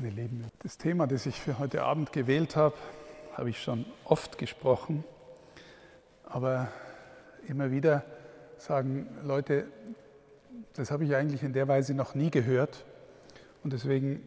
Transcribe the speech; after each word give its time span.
Meine 0.00 0.14
Lieben, 0.14 0.44
das 0.60 0.78
Thema, 0.78 1.08
das 1.08 1.26
ich 1.26 1.40
für 1.40 1.58
heute 1.58 1.82
Abend 1.82 2.12
gewählt 2.12 2.54
habe, 2.54 2.76
habe 3.36 3.50
ich 3.50 3.60
schon 3.60 3.84
oft 4.04 4.38
gesprochen, 4.38 5.02
aber 6.24 6.68
immer 7.48 7.72
wieder 7.72 8.04
sagen 8.58 9.08
Leute, 9.24 9.66
das 10.74 10.92
habe 10.92 11.04
ich 11.04 11.16
eigentlich 11.16 11.42
in 11.42 11.52
der 11.52 11.66
Weise 11.66 11.94
noch 11.94 12.14
nie 12.14 12.30
gehört. 12.30 12.84
Und 13.64 13.72
deswegen 13.72 14.22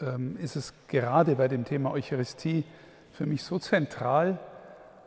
ähm, 0.00 0.36
ist 0.36 0.54
es 0.54 0.72
gerade 0.86 1.34
bei 1.34 1.48
dem 1.48 1.64
Thema 1.64 1.90
Eucharistie 1.90 2.62
für 3.10 3.26
mich 3.26 3.42
so 3.42 3.58
zentral. 3.58 4.38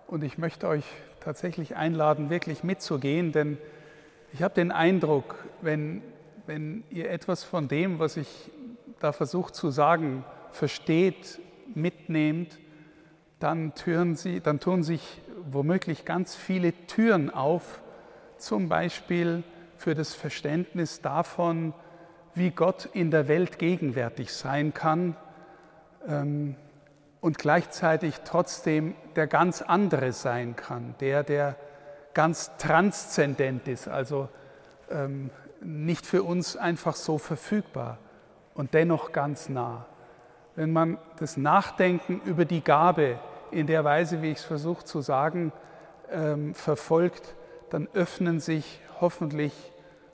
Und 0.06 0.26
ich 0.26 0.38
möchte 0.38 0.68
euch 0.68 0.84
tatsächlich 1.22 1.78
einladen, 1.78 2.30
wirklich 2.30 2.62
mitzugehen, 2.62 3.32
denn 3.32 3.58
ich 4.34 4.44
habe 4.44 4.54
den 4.54 4.74
Eindruck, 4.74 5.36
wenn, 5.62 6.02
wenn 6.46 6.84
ihr 6.90 7.10
etwas 7.10 7.46
von 7.46 7.70
dem, 7.70 8.00
was 8.00 8.18
ich 8.18 8.52
da 9.00 9.12
versucht 9.12 9.56
zu 9.56 9.72
sagen, 9.72 10.24
versteht, 10.52 11.40
mitnehmt, 11.74 12.60
dann, 13.40 13.74
türen 13.74 14.16
sie, 14.16 14.42
dann 14.42 14.60
tun 14.60 14.84
sich 14.84 15.22
womöglich 15.50 16.06
ganz 16.06 16.36
viele 16.36 16.74
Türen 16.88 17.30
auf, 17.30 17.82
zum 18.38 18.70
Beispiel 18.70 19.44
für 19.78 19.96
das 19.96 20.14
Verständnis 20.14 21.02
davon, 21.02 21.74
wie 22.36 22.52
Gott 22.52 22.90
in 22.94 23.12
der 23.12 23.28
Welt 23.28 23.60
gegenwärtig 23.60 24.34
sein 24.34 24.74
kann 24.74 25.16
ähm, 26.08 26.56
und 27.22 27.38
gleichzeitig 27.38 28.16
trotzdem 28.26 28.96
der 29.16 29.28
ganz 29.28 29.62
andere 29.62 30.12
sein 30.12 30.56
kann, 30.56 30.96
der, 31.00 31.24
der 31.24 31.56
ganz 32.14 32.52
transzendent 32.58 33.68
ist, 33.68 33.88
also 33.88 34.30
ähm, 34.90 35.30
nicht 35.62 36.06
für 36.06 36.24
uns 36.24 36.56
einfach 36.56 36.96
so 36.96 37.18
verfügbar 37.18 37.98
und 38.60 38.74
dennoch 38.74 39.14
ganz 39.14 39.48
nah. 39.48 39.86
Wenn 40.58 40.74
man 40.74 40.98
das 41.18 41.38
Nachdenken 41.38 42.20
über 42.26 42.44
die 42.44 42.62
Gabe 42.62 43.18
in 43.52 43.68
der 43.68 43.86
Weise, 43.86 44.22
wie 44.22 44.32
ich 44.32 44.40
es 44.40 44.44
versuche 44.44 44.84
zu 44.84 45.00
sagen, 45.00 45.54
ähm, 46.12 46.54
verfolgt, 46.54 47.36
dann 47.70 47.88
öffnen 47.94 48.42
sich 48.42 48.82
hoffentlich 49.00 49.54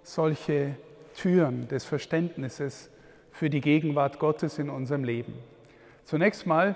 solche 0.03 0.75
Türen 1.15 1.67
des 1.69 1.85
Verständnisses 1.85 2.91
für 3.31 3.49
die 3.49 3.61
Gegenwart 3.61 4.19
Gottes 4.19 4.59
in 4.59 4.69
unserem 4.69 5.05
Leben. 5.05 5.33
Zunächst 6.03 6.45
mal 6.45 6.75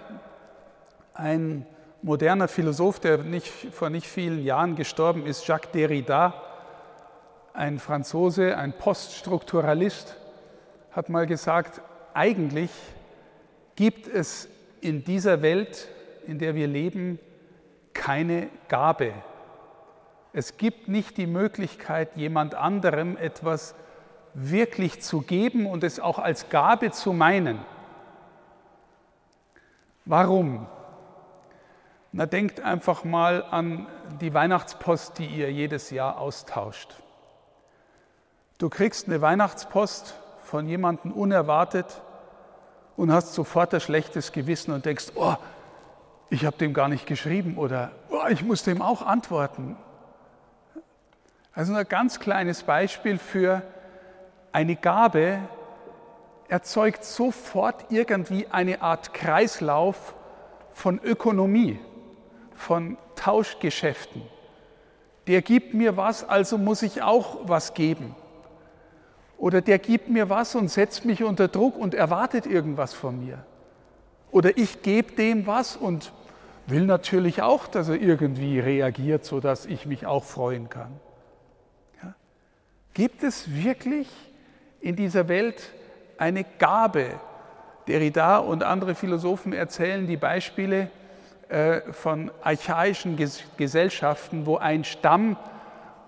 ein 1.14 1.67
moderner 2.02 2.48
Philosoph, 2.48 3.00
der 3.00 3.20
nicht, 3.20 3.48
vor 3.73 3.92
nicht 3.92 4.08
vielen 4.08 4.44
Jahren 4.44 4.76
gestorben 4.76 5.28
ist, 5.28 5.48
Jacques 5.48 5.72
Derrida, 5.72 6.33
ein 7.54 7.78
Franzose, 7.78 8.58
ein 8.58 8.73
Poststrukturalist, 8.73 10.16
hat 11.00 11.08
mal 11.08 11.28
gesagt, 11.28 11.81
eigentlich 12.14 12.72
gibt 13.78 14.05
es 14.05 14.50
in 14.81 15.05
dieser 15.05 15.42
Welt, 15.42 15.88
in 16.28 16.39
der 16.39 16.55
wir 16.55 16.67
leben, 16.67 17.19
keine 17.94 18.50
Gabe. 18.67 19.14
Es 20.33 20.58
gibt 20.58 20.89
nicht 20.89 21.16
die 21.16 21.25
Möglichkeit, 21.25 22.17
jemand 22.17 22.53
anderem 22.53 23.16
etwas 23.16 23.75
wirklich 24.33 25.02
zu 25.02 25.22
geben 25.22 25.67
und 25.67 25.86
es 25.86 26.02
auch 26.02 26.20
als 26.20 26.50
Gabe 26.50 26.92
zu 26.92 27.14
meinen. 27.14 27.59
Warum? 30.03 30.67
Na, 32.11 32.25
denkt 32.25 32.59
einfach 32.59 33.05
mal 33.05 33.45
an 33.45 33.88
die 34.20 34.33
Weihnachtspost, 34.33 35.17
die 35.17 35.27
ihr 35.27 35.50
jedes 35.50 35.92
Jahr 35.92 36.17
austauscht. 36.17 36.94
Du 38.58 38.67
kriegst 38.67 39.08
eine 39.08 39.22
Weihnachtspost 39.22 40.20
von 40.50 40.67
jemandem 40.67 41.11
unerwartet 41.11 42.02
und 42.97 43.14
hast 43.14 43.33
sofort 43.33 43.72
ein 43.73 43.81
schlechtes 43.81 44.31
Gewissen 44.31 44.73
und 44.73 44.83
denkst, 44.83 45.11
oh, 45.14 45.36
ich 46.31 46.44
habe 46.44 46.58
dem 46.58 46.73
gar 46.73 46.88
nicht 46.88 47.05
geschrieben 47.05 47.55
oder 47.58 47.92
oh, 48.09 48.28
ich 48.30 48.44
muss 48.44 48.64
dem 48.64 48.81
auch 48.81 49.03
antworten. 49.03 49.77
Also 51.54 51.76
ein 51.76 51.87
ganz 51.87 52.20
kleines 52.20 52.64
Beispiel 52.64 53.20
für 53.20 53.61
eine 54.52 54.76
Gabe 54.76 55.39
erzeugt 56.48 57.04
sofort 57.04 57.86
irgendwie 57.89 58.48
eine 58.49 58.81
Art 58.81 59.14
Kreislauf 59.14 60.16
von 60.71 60.99
Ökonomie, 61.04 61.80
von 62.55 62.98
Tauschgeschäften. 63.16 64.23
Der 65.27 65.43
gibt 65.43 65.76
mir 65.76 65.95
was, 65.95 66.27
also 66.27 66.58
muss 66.58 66.81
ich 66.81 67.04
auch 67.04 67.37
was 67.43 67.76
geben. 67.76 68.16
Oder 69.39 69.61
der 69.61 69.80
gibt 69.80 70.10
mir 70.10 70.30
was 70.30 70.54
und 70.54 70.70
setzt 70.70 71.05
mich 71.05 71.23
unter 71.23 71.48
Druck 71.48 71.77
und 71.77 71.94
erwartet 71.94 72.45
irgendwas 72.45 72.94
von 72.94 73.26
mir. 73.26 73.45
Oder 74.32 74.58
ich 74.58 74.82
gebe 74.82 75.14
dem 75.14 75.48
was 75.48 75.77
und 75.77 76.11
will 76.67 76.86
natürlich 76.86 77.42
auch, 77.42 77.67
dass 77.67 77.88
er 77.88 77.95
irgendwie 77.95 78.60
reagiert, 78.60 79.23
sodass 79.23 79.66
ich 79.66 79.86
mich 79.86 80.05
auch 80.05 80.26
freuen 80.26 80.70
kann. 80.70 80.92
Ja? 82.04 82.14
Gibt 82.94 83.23
es 83.23 83.55
wirklich 83.64 84.10
in 84.82 84.98
dieser 84.98 85.30
Welt 85.30 85.72
eine 86.17 86.44
Gabe? 86.44 87.11
Derrida 87.88 88.38
und 88.38 88.61
andere 88.61 88.94
Philosophen 88.94 89.54
erzählen 89.54 90.05
die 90.05 90.17
Beispiele 90.17 90.92
äh, 91.48 91.80
von 91.94 92.30
archaischen 92.44 93.17
Gesellschaften, 93.58 94.45
wo 94.45 94.58
ein 94.58 94.83
Stamm 94.83 95.38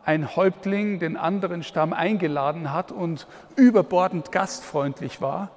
ein 0.06 0.36
Häuptling 0.36 1.00
den 1.00 1.18
anderen 1.18 1.64
Stamm 1.64 1.94
eingeladen 1.94 2.74
hat 2.74 2.92
und 2.92 3.28
überbordend 3.56 4.32
gastfreundlich 4.32 5.22
war. 5.22 5.50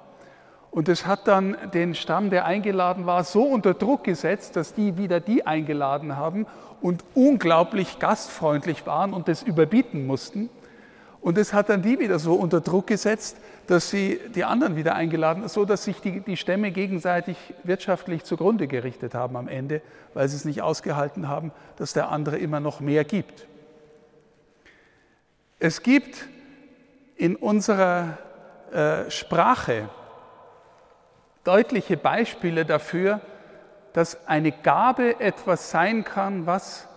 Und 0.71 0.89
es 0.89 1.05
hat 1.05 1.27
dann 1.27 1.55
den 1.73 1.95
Stamm, 1.95 2.29
der 2.29 2.45
eingeladen 2.45 3.05
war, 3.05 3.23
so 3.23 3.43
unter 3.43 3.73
Druck 3.73 4.03
gesetzt, 4.03 4.55
dass 4.57 4.73
die 4.73 4.97
wieder 4.97 5.21
die 5.21 5.47
eingeladen 5.47 6.17
haben 6.17 6.45
und 6.81 7.03
unglaublich 7.13 7.97
gastfreundlich 7.99 8.85
waren 8.85 9.13
und 9.13 9.27
das 9.27 9.41
überbieten 9.41 10.05
mussten. 10.05 10.49
Und 11.21 11.37
es 11.39 11.53
hat 11.53 11.69
dann 11.69 11.81
die 11.81 11.97
wieder 11.97 12.19
so 12.19 12.35
unter 12.35 12.61
Druck 12.61 12.87
gesetzt, 12.87 13.37
dass 13.65 13.89
sie 13.89 14.19
die 14.35 14.43
anderen 14.43 14.75
wieder 14.75 14.93
eingeladen, 14.93 15.47
so 15.47 15.65
dass 15.65 15.85
sich 15.85 15.99
die, 16.01 16.19
die 16.19 16.37
Stämme 16.37 16.71
gegenseitig 16.71 17.37
wirtschaftlich 17.63 18.25
zugrunde 18.25 18.67
gerichtet 18.67 19.15
haben 19.15 19.35
am 19.35 19.47
Ende, 19.47 19.81
weil 20.13 20.27
sie 20.27 20.35
es 20.35 20.45
nicht 20.45 20.61
ausgehalten 20.61 21.27
haben, 21.27 21.51
dass 21.77 21.93
der 21.93 22.09
andere 22.11 22.37
immer 22.37 22.59
noch 22.59 22.79
mehr 22.79 23.05
gibt. 23.05 23.47
Es 25.59 25.81
gibt 25.81 26.27
in 27.15 27.35
unserer 27.35 28.17
äh, 28.71 29.09
Sprache 29.09 29.89
deutliche 31.43 31.95
Beispiele 31.95 32.65
dafür, 32.65 33.21
dass 33.93 34.27
eine 34.27 34.51
Gabe 34.51 35.19
etwas 35.21 35.71
sein 35.71 36.03
kann, 36.03 36.45
was 36.45 36.87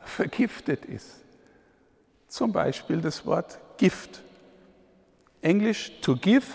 vergiftet 0.00 0.86
ist. 0.86 1.22
Zum 2.28 2.52
Beispiel 2.52 3.00
das 3.00 3.26
Wort 3.26 3.58
Gift. 3.76 4.22
Englisch 5.42 6.00
to 6.00 6.16
give, 6.16 6.46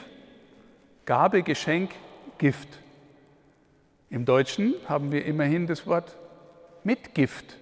Gabe, 1.05 1.43
Geschenk, 1.43 1.91
Gift. 2.37 2.79
Im 4.09 4.25
Deutschen 4.25 4.73
haben 4.87 5.11
wir 5.11 5.25
immerhin 5.25 5.67
das 5.67 5.85
Wort 5.85 6.17
Mitgift. 6.83 7.57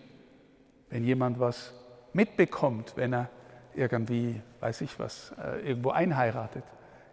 Wenn 0.90 1.04
jemand 1.04 1.40
was 1.40 1.74
mitbekommt, 2.14 2.94
wenn 2.96 3.14
er 3.14 3.30
irgendwie, 3.76 4.42
weiß 4.60 4.82
ich 4.82 5.00
was, 5.00 5.34
äh, 5.44 5.68
irgendwo 5.68 5.92
einheiratet, 5.92 6.64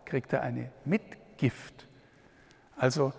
kriegt 0.04 0.32
er 0.32 0.42
eine 0.42 0.70
Mitgift. 0.84 1.86
Also 2.76 3.12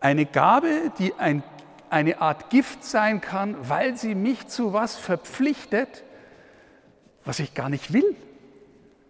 eine 0.00 0.26
Gabe, 0.26 0.92
die 0.98 1.14
ein, 1.14 1.42
eine 1.90 2.20
Art 2.20 2.50
Gift 2.50 2.84
sein 2.84 3.20
kann, 3.20 3.56
weil 3.68 3.96
sie 3.96 4.14
mich 4.14 4.48
zu 4.48 4.72
was 4.72 4.96
verpflichtet, 4.96 6.04
was 7.24 7.38
ich 7.38 7.54
gar 7.54 7.68
nicht 7.68 7.92
will. 7.92 8.16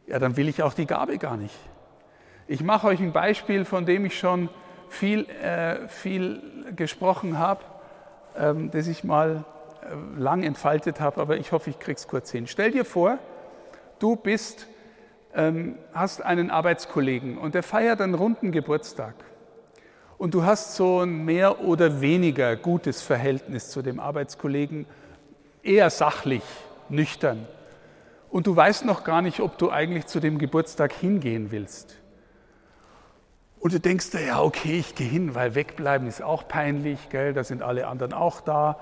Ja, 0.07 0.19
dann 0.19 0.37
will 0.37 0.49
ich 0.49 0.62
auch 0.62 0.75
die 0.75 0.87
Gabe 0.87 1.19
gar 1.19 1.37
nicht. 1.37 1.55
Ich 2.49 2.62
mache 2.62 2.89
euch 2.89 2.99
ein 2.99 3.12
Beispiel, 3.12 3.65
von 3.65 3.87
dem 3.87 4.05
ich 4.05 4.19
schon 4.19 4.49
viel, 4.89 5.28
äh, 5.31 5.87
viel 5.87 6.72
gesprochen 6.75 7.39
habe, 7.39 7.65
ähm, 8.37 8.71
das 8.72 8.89
ich 8.89 9.04
mal 9.04 9.45
äh, 9.83 10.21
lang 10.21 10.42
entfaltet 10.42 11.01
habe, 11.01 11.21
aber 11.21 11.37
ich 11.37 11.53
hoffe, 11.53 11.71
ich 11.71 11.78
kriege 11.78 11.97
es 11.97 12.09
kurz 12.09 12.31
hin. 12.33 12.48
Stell 12.48 12.72
dir 12.72 12.84
vor, 12.84 13.19
du 14.03 14.17
bist, 14.17 14.67
ähm, 15.35 15.77
hast 15.93 16.23
einen 16.23 16.51
Arbeitskollegen 16.51 17.39
und 17.39 17.55
der 17.55 17.63
feiert 17.63 18.01
einen 18.01 18.15
runden 18.15 18.53
Geburtstag. 18.53 19.15
Und 20.19 20.35
du 20.35 20.45
hast 20.45 20.75
so 20.75 21.01
ein 21.01 21.25
mehr 21.25 21.61
oder 21.61 22.01
weniger 22.01 22.57
gutes 22.57 23.01
Verhältnis 23.01 23.71
zu 23.71 23.81
dem 23.81 24.01
Arbeitskollegen, 24.01 24.87
eher 25.63 25.89
sachlich, 25.89 26.43
nüchtern. 26.89 27.47
Und 28.29 28.47
du 28.47 28.55
weißt 28.55 28.85
noch 28.85 29.05
gar 29.05 29.23
nicht, 29.23 29.41
ob 29.41 29.57
du 29.57 29.71
eigentlich 29.71 30.07
zu 30.07 30.21
dem 30.21 30.39
Geburtstag 30.39 30.93
hingehen 30.93 31.51
willst. 31.51 31.97
Und 33.61 33.75
du 33.75 33.81
denkst 33.81 34.11
dir, 34.11 34.25
ja, 34.25 34.43
okay, 34.43 34.79
ich 34.79 34.95
gehe 34.95 35.09
hin, 35.09 35.35
weil 35.35 35.55
wegbleiben 35.55 36.07
ist 36.07 36.23
auch 36.23 36.49
peinlich, 36.49 37.09
gell? 37.11 37.33
da 37.33 37.45
sind 37.45 37.63
alle 37.63 37.87
anderen 37.87 38.13
auch 38.13 38.41
da. 38.41 38.81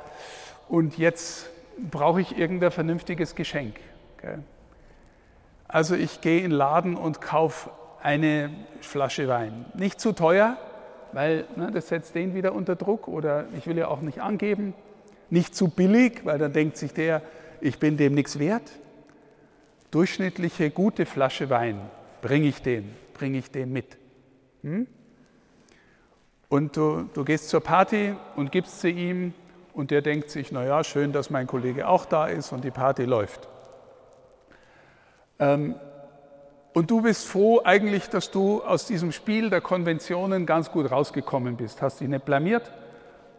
Und 0.69 0.99
jetzt 0.99 1.50
brauche 1.91 2.20
ich 2.20 2.38
irgendein 2.38 2.70
vernünftiges 2.70 3.35
Geschenk. 3.35 3.76
Gell? 4.20 4.43
Also 5.69 5.94
ich 5.94 6.23
gehe 6.23 6.38
in 6.38 6.50
den 6.50 6.53
Laden 6.53 6.97
und 6.97 7.20
kaufe 7.20 7.70
eine 8.03 8.50
Flasche 8.81 9.29
Wein. 9.29 9.67
Nicht 9.75 10.00
zu 10.00 10.12
teuer, 10.12 10.56
weil 11.12 11.44
ne, 11.56 11.70
das 11.73 11.88
setzt 11.88 12.15
den 12.15 12.35
wieder 12.35 12.55
unter 12.55 12.75
Druck 12.75 13.06
oder 13.06 13.47
ich 13.56 13.67
will 13.67 13.76
ja 13.76 13.88
auch 13.88 14.00
nicht 14.00 14.20
angeben. 14.20 14.75
Nicht 15.31 15.55
zu 15.55 15.69
billig, 15.69 16.25
weil 16.25 16.38
dann 16.38 16.55
denkt 16.55 16.79
sich 16.79 16.94
der, 16.94 17.20
ich 17.61 17.79
bin 17.79 17.99
dem 17.99 18.15
nichts 18.15 18.38
wert. 18.38 18.70
Durchschnittliche 19.91 20.70
gute 20.70 21.06
Flasche 21.06 21.50
Wein 21.50 21.81
bringe 22.23 22.49
ich 22.49 22.62
dem, 22.62 22.91
bringe 23.12 23.38
ich 23.38 23.50
dem 23.50 23.73
mit. 23.73 23.99
Hm? 24.62 24.87
Und 26.49 26.76
du, 26.76 27.09
du 27.12 27.25
gehst 27.25 27.50
zur 27.50 27.61
Party 27.61 28.15
und 28.37 28.53
gibst 28.53 28.81
sie 28.81 28.91
ihm 28.91 29.35
und 29.75 29.91
der 29.91 30.00
denkt 30.00 30.31
sich, 30.31 30.50
naja, 30.50 30.82
schön, 30.82 31.12
dass 31.12 31.29
mein 31.29 31.47
Kollege 31.47 31.88
auch 31.88 32.06
da 32.06 32.26
ist 32.26 32.53
und 32.53 32.65
die 32.65 32.70
Party 32.70 33.05
läuft. 33.05 33.49
Ähm, 35.38 35.75
und 36.75 36.90
du 36.90 37.02
bist 37.02 37.26
froh 37.26 37.61
eigentlich, 37.64 38.08
dass 38.08 38.31
du 38.31 38.62
aus 38.62 38.87
diesem 38.87 39.12
Spiel 39.12 39.50
der 39.50 39.61
Konventionen 39.61 40.46
ganz 40.46 40.70
gut 40.70 40.90
rausgekommen 40.90 41.56
bist. 41.56 41.82
Hast 41.82 42.00
dich 42.00 42.08
nicht 42.08 42.25
blamiert, 42.25 42.70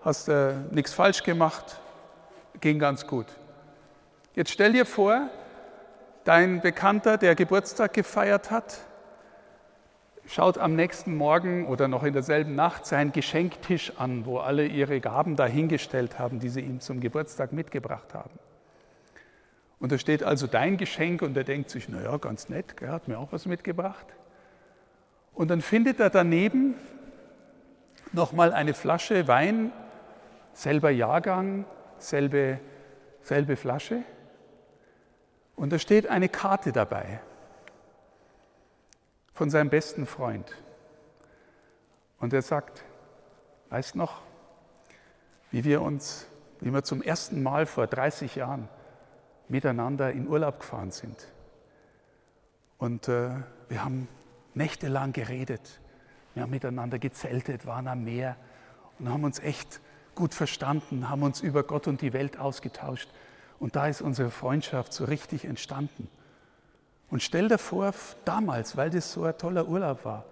hast 0.01 0.27
äh, 0.27 0.53
nichts 0.71 0.93
falsch 0.93 1.23
gemacht, 1.23 1.79
ging 2.59 2.79
ganz 2.79 3.07
gut. 3.07 3.27
Jetzt 4.35 4.51
stell 4.51 4.73
dir 4.73 4.85
vor, 4.85 5.29
dein 6.23 6.61
Bekannter, 6.61 7.17
der 7.17 7.35
Geburtstag 7.35 7.93
gefeiert 7.93 8.51
hat, 8.51 8.79
schaut 10.25 10.57
am 10.57 10.75
nächsten 10.75 11.15
Morgen 11.15 11.65
oder 11.67 11.87
noch 11.87 12.03
in 12.03 12.13
derselben 12.13 12.55
Nacht 12.55 12.85
seinen 12.85 13.11
Geschenktisch 13.11 13.93
an, 13.97 14.25
wo 14.25 14.39
alle 14.39 14.65
ihre 14.65 14.99
Gaben 14.99 15.35
dahingestellt 15.35 16.19
haben, 16.19 16.39
die 16.39 16.49
sie 16.49 16.61
ihm 16.61 16.79
zum 16.79 16.99
Geburtstag 16.99 17.51
mitgebracht 17.51 18.13
haben. 18.13 18.37
Und 19.79 19.91
da 19.91 19.97
steht 19.97 20.23
also 20.23 20.45
dein 20.47 20.77
Geschenk 20.77 21.21
und 21.21 21.35
er 21.37 21.45
denkt 21.45 21.69
sich, 21.69 21.87
naja, 21.87 22.17
ganz 22.17 22.49
nett, 22.49 22.81
er 22.81 22.91
hat 22.91 23.07
mir 23.07 23.17
auch 23.17 23.31
was 23.31 23.45
mitgebracht. 23.45 24.05
Und 25.33 25.49
dann 25.49 25.61
findet 25.61 25.99
er 26.01 26.09
daneben 26.09 26.75
nochmal 28.11 28.51
eine 28.51 28.73
Flasche 28.73 29.27
Wein, 29.27 29.71
selber 30.53 30.89
Jahrgang, 30.89 31.65
selbe, 31.97 32.59
selbe 33.21 33.55
Flasche. 33.55 34.03
Und 35.55 35.71
da 35.71 35.79
steht 35.79 36.07
eine 36.07 36.27
Karte 36.27 36.73
dabei 36.73 37.21
von 39.33 39.49
seinem 39.49 39.69
besten 39.69 40.05
Freund. 40.05 40.53
Und 42.19 42.33
er 42.33 42.41
sagt, 42.41 42.83
weißt 43.69 43.95
noch, 43.95 44.21
wie 45.51 45.63
wir 45.63 45.81
uns, 45.81 46.27
wie 46.59 46.73
wir 46.73 46.83
zum 46.83 47.01
ersten 47.01 47.41
Mal 47.41 47.65
vor 47.65 47.87
30 47.87 48.35
Jahren 48.35 48.67
miteinander 49.49 50.11
in 50.11 50.27
Urlaub 50.27 50.59
gefahren 50.59 50.91
sind. 50.91 51.27
Und 52.77 53.07
äh, 53.07 53.31
wir 53.67 53.83
haben 53.83 54.07
nächtelang 54.53 55.11
geredet. 55.11 55.79
Wir 56.33 56.43
haben 56.43 56.51
miteinander 56.51 56.99
gezeltet, 56.99 57.65
waren 57.65 57.87
am 57.87 58.03
Meer 58.03 58.37
und 58.97 59.09
haben 59.09 59.23
uns 59.23 59.39
echt 59.39 59.81
gut 60.15 60.33
verstanden, 60.33 61.09
haben 61.09 61.23
uns 61.23 61.41
über 61.41 61.63
Gott 61.63 61.87
und 61.87 62.01
die 62.01 62.13
Welt 62.13 62.37
ausgetauscht. 62.37 63.09
Und 63.59 63.75
da 63.75 63.87
ist 63.87 64.01
unsere 64.01 64.31
Freundschaft 64.31 64.93
so 64.93 65.05
richtig 65.05 65.45
entstanden. 65.45 66.09
Und 67.09 67.23
stell 67.23 67.47
dir 67.47 67.57
vor, 67.57 67.93
damals, 68.23 68.77
weil 68.77 68.89
das 68.89 69.11
so 69.11 69.23
ein 69.23 69.37
toller 69.37 69.67
Urlaub 69.67 70.05
war, 70.05 70.25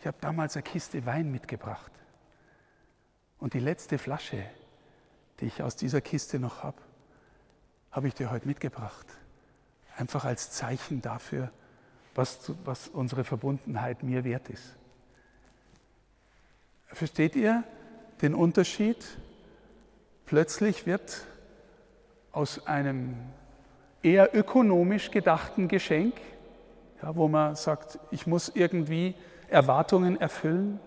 ich 0.00 0.06
habe 0.06 0.16
damals 0.20 0.56
eine 0.56 0.64
Kiste 0.64 1.04
Wein 1.06 1.30
mitgebracht. 1.30 1.92
Und 3.38 3.54
die 3.54 3.60
letzte 3.60 3.98
Flasche, 3.98 4.44
die 5.38 5.46
ich 5.46 5.62
aus 5.62 5.76
dieser 5.76 6.00
Kiste 6.00 6.38
noch 6.38 6.62
habe, 6.62 6.78
habe 7.92 8.08
ich 8.08 8.14
dir 8.14 8.30
heute 8.30 8.48
mitgebracht. 8.48 9.06
Einfach 9.96 10.24
als 10.24 10.50
Zeichen 10.50 11.02
dafür, 11.02 11.50
was, 12.14 12.52
was 12.64 12.88
unsere 12.88 13.24
Verbundenheit 13.24 14.02
mir 14.02 14.24
wert 14.24 14.48
ist. 14.48 14.74
Versteht 16.88 17.36
ihr 17.36 17.64
den 18.20 18.34
Unterschied? 18.34 19.04
Plötzlich 20.26 20.86
wird 20.86 21.26
aus 22.32 22.66
einem 22.66 23.14
eher 24.02 24.34
ökonomisch 24.34 25.10
gedachten 25.10 25.68
Geschenk, 25.68 26.14
ja, 27.02 27.14
wo 27.14 27.28
man 27.28 27.56
sagt, 27.56 27.98
ich 28.10 28.26
muss 28.26 28.48
irgendwie 28.48 29.14
Erwartungen 29.48 30.20
erfüllen, 30.20 30.80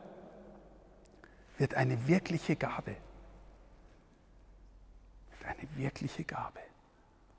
wird 1.58 1.76
eine 1.76 2.08
wirkliche 2.08 2.56
Gabe. 2.56 2.96
Wird 5.32 5.46
eine 5.46 5.68
wirkliche 5.78 6.24
Gabe. 6.24 6.60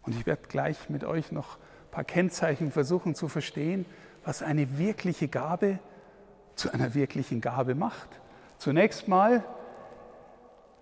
Und 0.06 0.14
ich 0.14 0.26
werde 0.26 0.43
gleich 0.49 0.88
mit 0.88 1.05
euch 1.05 1.32
noch 1.32 1.56
ein 1.56 1.91
paar 1.91 2.05
Kennzeichen 2.05 2.70
versuchen 2.70 3.14
zu 3.14 3.29
verstehen, 3.29 3.85
was 4.25 4.43
eine 4.43 4.79
wirkliche 4.79 5.29
Gabe 5.29 5.79
zu 6.55 6.73
einer 6.73 6.94
wirklichen 6.94 7.41
Gabe 7.41 7.75
macht. 7.75 8.08
Zunächst 8.58 9.08
mal 9.08 9.44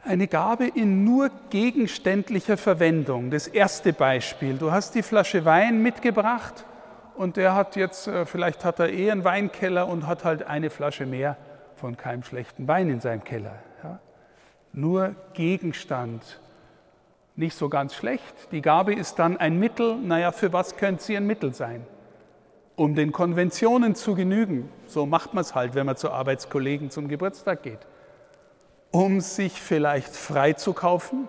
eine 0.05 0.29
Gabe 0.29 0.67
in 0.67 1.05
nur 1.05 1.31
gegenständlicher 1.51 2.57
Verwendung. 2.57 3.31
Das 3.31 3.49
erste 3.49 3.93
Beispiel. 3.93 4.59
Du 4.59 4.71
hast 4.71 4.95
die 4.95 5.03
Flasche 5.03 5.45
Wein 5.45 5.83
mitgebracht 5.83 6.65
und 7.17 7.37
der 7.37 7.55
hat 7.55 7.77
jetzt, 7.77 8.07
äh, 8.07 8.27
vielleicht 8.27 8.65
hat 8.65 8.79
er 8.79 8.91
eh 8.91 9.11
einen 9.11 9.25
Weinkeller 9.25 9.89
und 9.89 10.07
hat 10.07 10.25
halt 10.25 10.47
eine 10.47 10.69
Flasche 10.71 11.07
mehr 11.07 11.37
von 11.77 11.97
keinem 11.97 12.23
schlechten 12.23 12.69
Wein 12.69 12.91
in 12.91 13.01
seinem 13.01 13.25
Keller. 13.25 13.59
Ja? 13.83 13.99
Nur 14.73 15.15
Gegenstand 15.33 16.41
nicht 17.37 17.57
so 17.57 17.69
ganz 17.69 17.95
schlecht. 17.95 18.35
Die 18.53 18.63
Gabe 18.63 18.95
ist 18.95 19.19
dann 19.19 19.37
ein 19.37 19.59
Mittel. 19.59 19.97
Naja, 19.97 20.33
für 20.33 20.53
was 20.53 20.77
könnte 20.77 21.03
sie 21.03 21.17
ein 21.17 21.27
Mittel 21.27 21.53
sein? 21.53 21.87
Um 22.77 22.95
den 22.95 23.13
Konventionen 23.13 23.95
zu 23.95 24.15
genügen. 24.15 24.69
So 24.87 25.07
macht 25.07 25.35
man 25.35 25.43
es 25.43 25.55
halt, 25.55 25.75
wenn 25.75 25.87
man 25.87 25.97
zu 25.97 26.11
Arbeitskollegen 26.11 26.91
zum 26.91 27.09
Geburtstag 27.09 27.63
geht. 27.63 27.81
Um 28.91 29.21
sich 29.21 29.61
vielleicht 29.61 30.15
frei 30.15 30.53
zu 30.53 30.73
kaufen, 30.73 31.29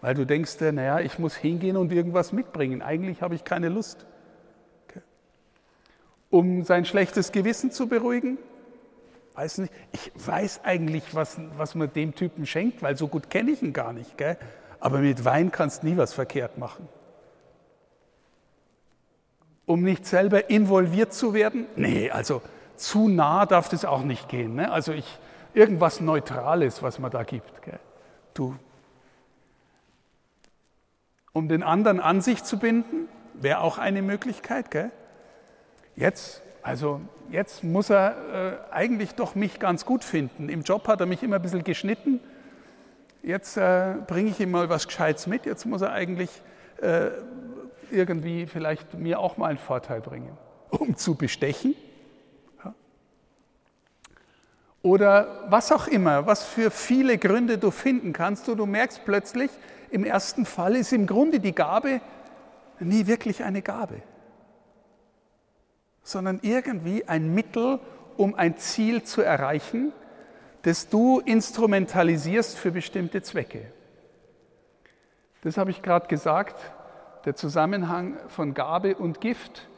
weil 0.00 0.14
du 0.14 0.24
denkst, 0.24 0.60
naja, 0.60 1.00
ich 1.00 1.18
muss 1.18 1.34
hingehen 1.34 1.76
und 1.76 1.92
irgendwas 1.92 2.32
mitbringen. 2.32 2.82
Eigentlich 2.82 3.22
habe 3.22 3.34
ich 3.34 3.44
keine 3.44 3.68
Lust. 3.68 4.06
Okay. 4.88 5.02
Um 6.30 6.62
sein 6.62 6.84
schlechtes 6.84 7.32
Gewissen 7.32 7.72
zu 7.72 7.88
beruhigen, 7.88 8.38
weiß 9.34 9.58
nicht, 9.58 9.72
ich 9.92 10.12
weiß 10.14 10.60
eigentlich, 10.64 11.14
was, 11.14 11.38
was 11.56 11.74
man 11.74 11.92
dem 11.92 12.14
Typen 12.14 12.46
schenkt, 12.46 12.82
weil 12.82 12.96
so 12.96 13.08
gut 13.08 13.30
kenne 13.30 13.50
ich 13.50 13.62
ihn 13.62 13.72
gar 13.72 13.92
nicht. 13.92 14.16
Gell? 14.16 14.36
Aber 14.82 14.98
mit 14.98 15.24
Wein 15.24 15.52
kannst 15.52 15.84
du 15.84 15.86
nie 15.86 15.96
was 15.96 16.12
verkehrt 16.12 16.58
machen. 16.58 16.88
Um 19.64 19.82
nicht 19.82 20.04
selber 20.04 20.50
involviert 20.50 21.14
zu 21.14 21.34
werden? 21.34 21.66
Nee, 21.76 22.10
also 22.10 22.42
zu 22.74 23.06
nah 23.06 23.46
darf 23.46 23.68
das 23.68 23.84
auch 23.84 24.02
nicht 24.02 24.28
gehen. 24.28 24.56
Ne? 24.56 24.72
Also 24.72 24.90
ich, 24.90 25.06
irgendwas 25.54 26.00
Neutrales, 26.00 26.82
was 26.82 26.98
man 26.98 27.12
da 27.12 27.22
gibt. 27.22 27.62
Gell? 27.62 27.78
Du. 28.34 28.56
Um 31.32 31.46
den 31.46 31.62
anderen 31.62 32.00
an 32.00 32.20
sich 32.20 32.42
zu 32.42 32.58
binden, 32.58 33.08
wäre 33.34 33.60
auch 33.60 33.78
eine 33.78 34.02
Möglichkeit. 34.02 34.72
Gell? 34.72 34.90
Jetzt, 35.94 36.42
also 36.60 37.00
jetzt 37.30 37.62
muss 37.62 37.88
er 37.88 38.16
äh, 38.72 38.74
eigentlich 38.74 39.14
doch 39.14 39.36
mich 39.36 39.60
ganz 39.60 39.86
gut 39.86 40.02
finden. 40.02 40.48
Im 40.48 40.62
Job 40.62 40.88
hat 40.88 40.98
er 40.98 41.06
mich 41.06 41.22
immer 41.22 41.36
ein 41.36 41.42
bisschen 41.42 41.62
geschnitten 41.62 42.18
jetzt 43.22 43.56
äh, 43.56 43.94
bringe 44.06 44.30
ich 44.30 44.40
ihm 44.40 44.50
mal 44.50 44.68
was 44.68 44.86
Gescheites 44.86 45.26
mit, 45.26 45.46
jetzt 45.46 45.64
muss 45.64 45.82
er 45.82 45.92
eigentlich 45.92 46.30
äh, 46.80 47.10
irgendwie 47.90 48.46
vielleicht 48.46 48.94
mir 48.94 49.20
auch 49.20 49.36
mal 49.36 49.48
einen 49.48 49.58
Vorteil 49.58 50.00
bringen, 50.00 50.36
um 50.70 50.96
zu 50.96 51.14
bestechen. 51.14 51.74
Ja. 52.64 52.74
Oder 54.82 55.44
was 55.48 55.70
auch 55.72 55.86
immer, 55.86 56.26
was 56.26 56.44
für 56.44 56.70
viele 56.70 57.18
Gründe 57.18 57.58
du 57.58 57.70
finden 57.70 58.12
kannst, 58.12 58.48
du, 58.48 58.54
du 58.54 58.66
merkst 58.66 59.04
plötzlich, 59.04 59.50
im 59.90 60.04
ersten 60.04 60.46
Fall 60.46 60.76
ist 60.76 60.92
im 60.92 61.06
Grunde 61.06 61.38
die 61.38 61.54
Gabe 61.54 62.00
nie 62.80 63.06
wirklich 63.06 63.44
eine 63.44 63.62
Gabe, 63.62 64.02
sondern 66.02 66.40
irgendwie 66.42 67.06
ein 67.06 67.34
Mittel, 67.34 67.78
um 68.16 68.34
ein 68.34 68.56
Ziel 68.56 69.02
zu 69.02 69.22
erreichen, 69.22 69.92
das 70.62 70.88
du 70.88 71.20
instrumentalisierst 71.20 72.56
für 72.56 72.70
bestimmte 72.70 73.22
Zwecke. 73.22 73.66
Das 75.42 75.56
habe 75.56 75.70
ich 75.70 75.82
gerade 75.82 76.06
gesagt, 76.06 76.56
der 77.24 77.34
Zusammenhang 77.34 78.16
von 78.28 78.54
Gabe 78.54 78.96
und 78.96 79.20
Gift. 79.20 79.68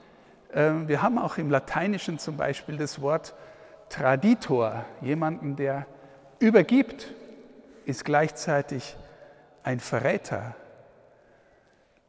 Ähm, 0.52 0.88
wir 0.88 1.02
haben 1.02 1.18
auch 1.18 1.38
im 1.38 1.50
Lateinischen 1.50 2.18
zum 2.18 2.36
Beispiel 2.36 2.76
das 2.76 3.00
Wort 3.00 3.34
Traditor, 3.88 4.84
jemanden, 5.00 5.56
der 5.56 5.86
übergibt, 6.38 7.12
ist 7.84 8.04
gleichzeitig 8.04 8.96
ein 9.62 9.80
Verräter. 9.80 10.54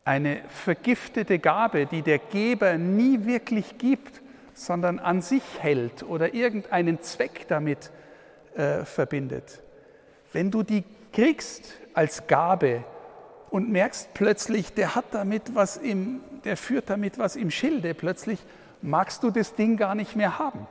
Eine 0.04 0.42
vergiftete 0.48 1.40
Gabe, 1.40 1.86
die 1.86 2.02
der 2.02 2.20
Geber 2.20 2.78
nie 2.78 3.26
wirklich 3.26 3.78
gibt, 3.78 4.22
sondern 4.54 5.00
an 5.00 5.22
sich 5.22 5.44
hält 5.60 6.04
oder 6.04 6.34
irgendeinen 6.34 7.02
Zweck 7.02 7.48
damit 7.48 7.92
äh, 8.56 8.86
verbindet. 8.86 9.62
Wenn 10.32 10.52
du 10.52 10.64
die 10.64 10.84
kriegst 11.12 11.74
als 11.94 12.28
Gabe 12.28 12.84
und 13.50 13.70
merkst 13.70 14.14
plötzlich, 14.14 14.74
der 14.74 14.96
hat 14.96 15.06
damit 15.12 15.56
was 15.56 15.78
im, 15.78 16.22
der 16.44 16.58
führt 16.58 16.90
damit 16.90 17.18
was 17.18 17.36
im 17.36 17.52
Schilde, 17.52 17.94
plötzlich 17.94 18.40
magst 18.82 19.24
du 19.24 19.32
das 19.32 19.54
Ding 19.56 19.78
gar 19.78 19.96
nicht 19.96 20.16
mehr 20.16 20.40
haben, 20.40 20.68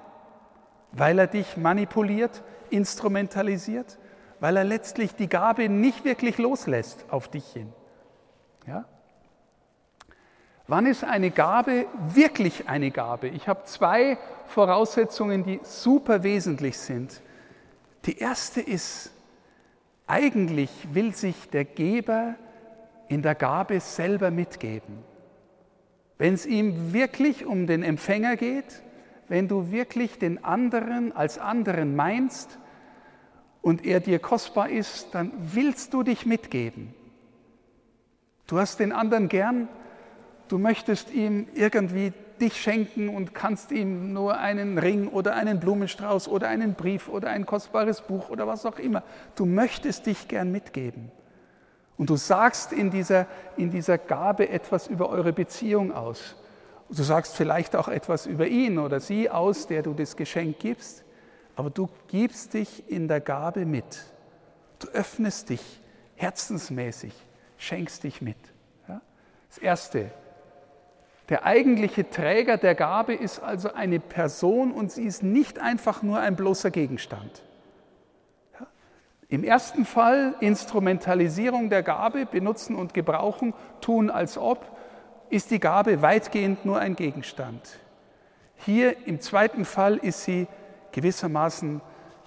weil 0.93 1.19
er 1.19 1.27
dich 1.27 1.57
manipuliert, 1.57 2.43
instrumentalisiert, 2.71 3.99
weil 4.41 4.57
er 4.57 4.65
letztlich 4.65 5.15
die 5.15 5.29
Gabe 5.29 5.69
nicht 5.69 6.05
wirklich 6.05 6.39
loslässt 6.39 7.05
auf 7.11 7.29
dich 7.29 7.47
hin. 7.53 7.73
Ja? 8.67 8.85
Wann 10.67 10.87
ist 10.87 11.05
eine 11.05 11.31
Gabe 11.31 11.87
wirklich 12.15 12.69
eine 12.69 12.91
Gabe? 12.91 13.29
Ich 13.29 13.49
habe 13.49 13.65
zwei 13.65 14.17
Voraussetzungen, 14.47 15.45
die 15.45 15.61
super 15.63 16.23
wesentlich 16.23 16.79
sind. 16.79 17.21
Die 18.07 18.19
erste 18.19 18.61
ist, 18.61 19.11
eigentlich 20.07 20.71
will 20.93 21.15
sich 21.15 21.49
der 21.51 21.65
Geber 21.65 22.35
in 23.09 23.23
der 23.23 23.35
Gabe 23.35 23.81
selber 23.81 24.31
mitgeben. 24.31 24.99
Wenn 26.19 26.35
es 26.35 26.47
ihm 26.47 26.93
wirklich 26.93 27.47
um 27.47 27.67
den 27.67 27.83
Empfänger 27.83 28.37
geht, 28.37 28.83
wenn 29.29 29.49
du 29.49 29.71
wirklich 29.71 30.19
den 30.19 30.45
anderen 30.45 31.13
als 31.13 31.39
anderen 31.39 31.97
meinst 31.97 32.59
und 33.63 33.85
er 33.85 34.01
dir 34.01 34.19
kostbar 34.19 34.69
ist, 34.69 35.15
dann 35.15 35.33
willst 35.39 35.95
du 35.95 36.03
dich 36.03 36.27
mitgeben. 36.27 36.95
Du 38.47 38.59
hast 38.59 38.79
den 38.79 38.93
anderen 38.93 39.29
gern, 39.29 39.69
du 40.49 40.59
möchtest 40.59 41.11
ihm 41.13 41.49
irgendwie 41.55 42.13
dich 42.41 42.61
schenken 42.61 43.09
und 43.09 43.35
kannst 43.35 43.73
ihm 43.73 44.13
nur 44.13 44.39
einen 44.39 44.79
Ring 44.79 45.09
oder 45.09 45.35
einen 45.35 45.61
Blumenstrauß 45.61 46.29
oder 46.29 46.49
einen 46.49 46.75
Brief 46.75 47.09
oder 47.09 47.31
ein 47.31 47.47
kostbares 47.47 48.03
Buch 48.03 48.31
oder 48.31 48.47
was 48.47 48.67
auch 48.67 48.79
immer. 48.79 49.03
Du 49.37 49.47
möchtest 49.47 50.07
dich 50.07 50.29
gern 50.29 50.53
mitgeben. 50.53 51.11
Und 51.97 52.11
du 52.11 52.17
sagst 52.17 52.73
in 52.73 52.91
dieser, 52.91 53.27
in 53.57 53.71
dieser 53.71 53.99
Gabe 53.99 54.49
etwas 54.49 54.87
über 54.89 55.09
eure 55.11 55.33
Beziehung 55.33 55.93
aus. 55.93 56.35
Du 56.89 57.03
sagst 57.03 57.37
vielleicht 57.37 57.77
auch 57.77 57.89
etwas 57.89 58.27
über 58.27 58.47
ihn 58.47 58.79
oder 58.79 59.01
sie 59.01 59.31
aus, 59.31 59.67
der 59.67 59.83
du 59.83 59.95
das 59.95 60.17
Geschenk 60.17 60.59
gibst. 60.59 61.05
Aber 61.57 61.71
du 61.71 61.89
gibst 62.09 62.55
dich 62.55 62.91
in 62.91 63.09
der 63.09 63.21
Gabe 63.21 63.65
mit. 63.65 64.05
Du 64.81 64.89
öffnest 64.89 65.51
dich 65.51 65.81
herzensmäßig, 66.17 67.15
schenkst 67.59 68.05
dich 68.05 68.21
mit. 68.21 68.37
Ja? 68.89 69.01
Das 69.49 69.59
Erste, 69.59 70.11
der 71.29 71.47
eigentliche 71.47 72.09
Träger 72.09 72.59
der 72.59 72.75
Gabe 72.75 73.15
ist 73.15 73.43
also 73.43 73.73
eine 73.73 73.99
Person 73.99 74.73
und 74.73 74.93
sie 74.93 75.05
ist 75.05 75.23
nicht 75.23 75.59
einfach 75.59 76.03
nur 76.03 76.21
ein 76.21 76.37
bloßer 76.37 76.71
Gegenstand. 76.71 77.43
Im 79.29 79.43
ersten 79.43 79.87
Fall 79.87 80.35
Instrumentalisierung 80.41 81.71
der 81.71 81.83
Gabe, 81.83 82.27
benutzen 82.27 82.77
und 82.77 82.93
gebrauchen, 82.93 83.55
tun 83.81 84.11
als 84.11 84.37
ob, 84.37 84.77
ist 85.31 85.51
die 85.51 85.59
Gabe 85.59 86.03
weitgehend 86.03 86.67
nur 86.67 86.79
ein 86.79 86.95
Gegenstand. 86.95 87.79
Hier 88.57 89.07
im 89.07 89.21
zweiten 89.21 89.65
Fall 89.65 89.97
ist 89.97 90.25
sie 90.25 90.47
gewissermaßen 90.93 91.81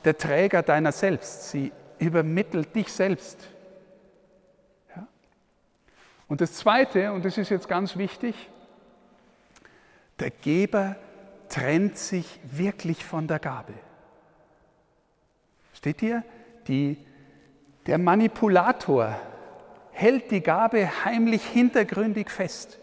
der 0.04 0.18
Träger 0.18 0.63
deiner 0.63 0.92
selbst. 0.92 1.51
Sie 1.51 1.72
übermittelt 2.00 2.75
dich 2.75 2.92
selbst. 2.92 3.48
Ja? 4.96 5.08
Und 6.27 6.42
das 6.42 6.54
Zweite, 6.54 7.13
und 7.13 7.24
das 7.24 7.38
ist 7.38 7.50
jetzt 7.50 7.70
ganz 7.70 7.96
wichtig, 7.96 8.50
der 10.19 10.31
Geber 10.31 10.95
trennt 11.50 11.97
sich 11.97 12.39
wirklich 12.43 13.05
von 13.05 13.27
der 13.27 13.39
Gabe. 13.39 13.74
Steht 15.74 16.00
hier? 16.00 16.24
Die, 16.67 16.97
der 17.86 17.97
Manipulator 17.97 19.15
hält 19.91 20.31
die 20.31 20.41
Gabe 20.41 21.05
heimlich 21.05 21.45
hintergründig 21.45 22.29
fest. 22.29 22.79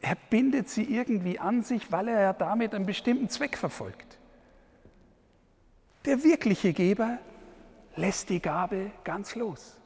Er 0.00 0.16
bindet 0.30 0.68
sie 0.68 0.84
irgendwie 0.84 1.38
an 1.38 1.62
sich, 1.62 1.90
weil 1.90 2.08
er 2.08 2.20
ja 2.20 2.32
damit 2.32 2.74
einen 2.74 2.86
bestimmten 2.86 3.28
Zweck 3.28 3.56
verfolgt. 3.56 4.18
Der 6.04 6.22
wirkliche 6.22 6.72
Geber 6.72 7.18
lässt 7.96 8.28
die 8.28 8.40
Gabe 8.40 8.92
ganz 9.02 9.34
los. 9.34 9.76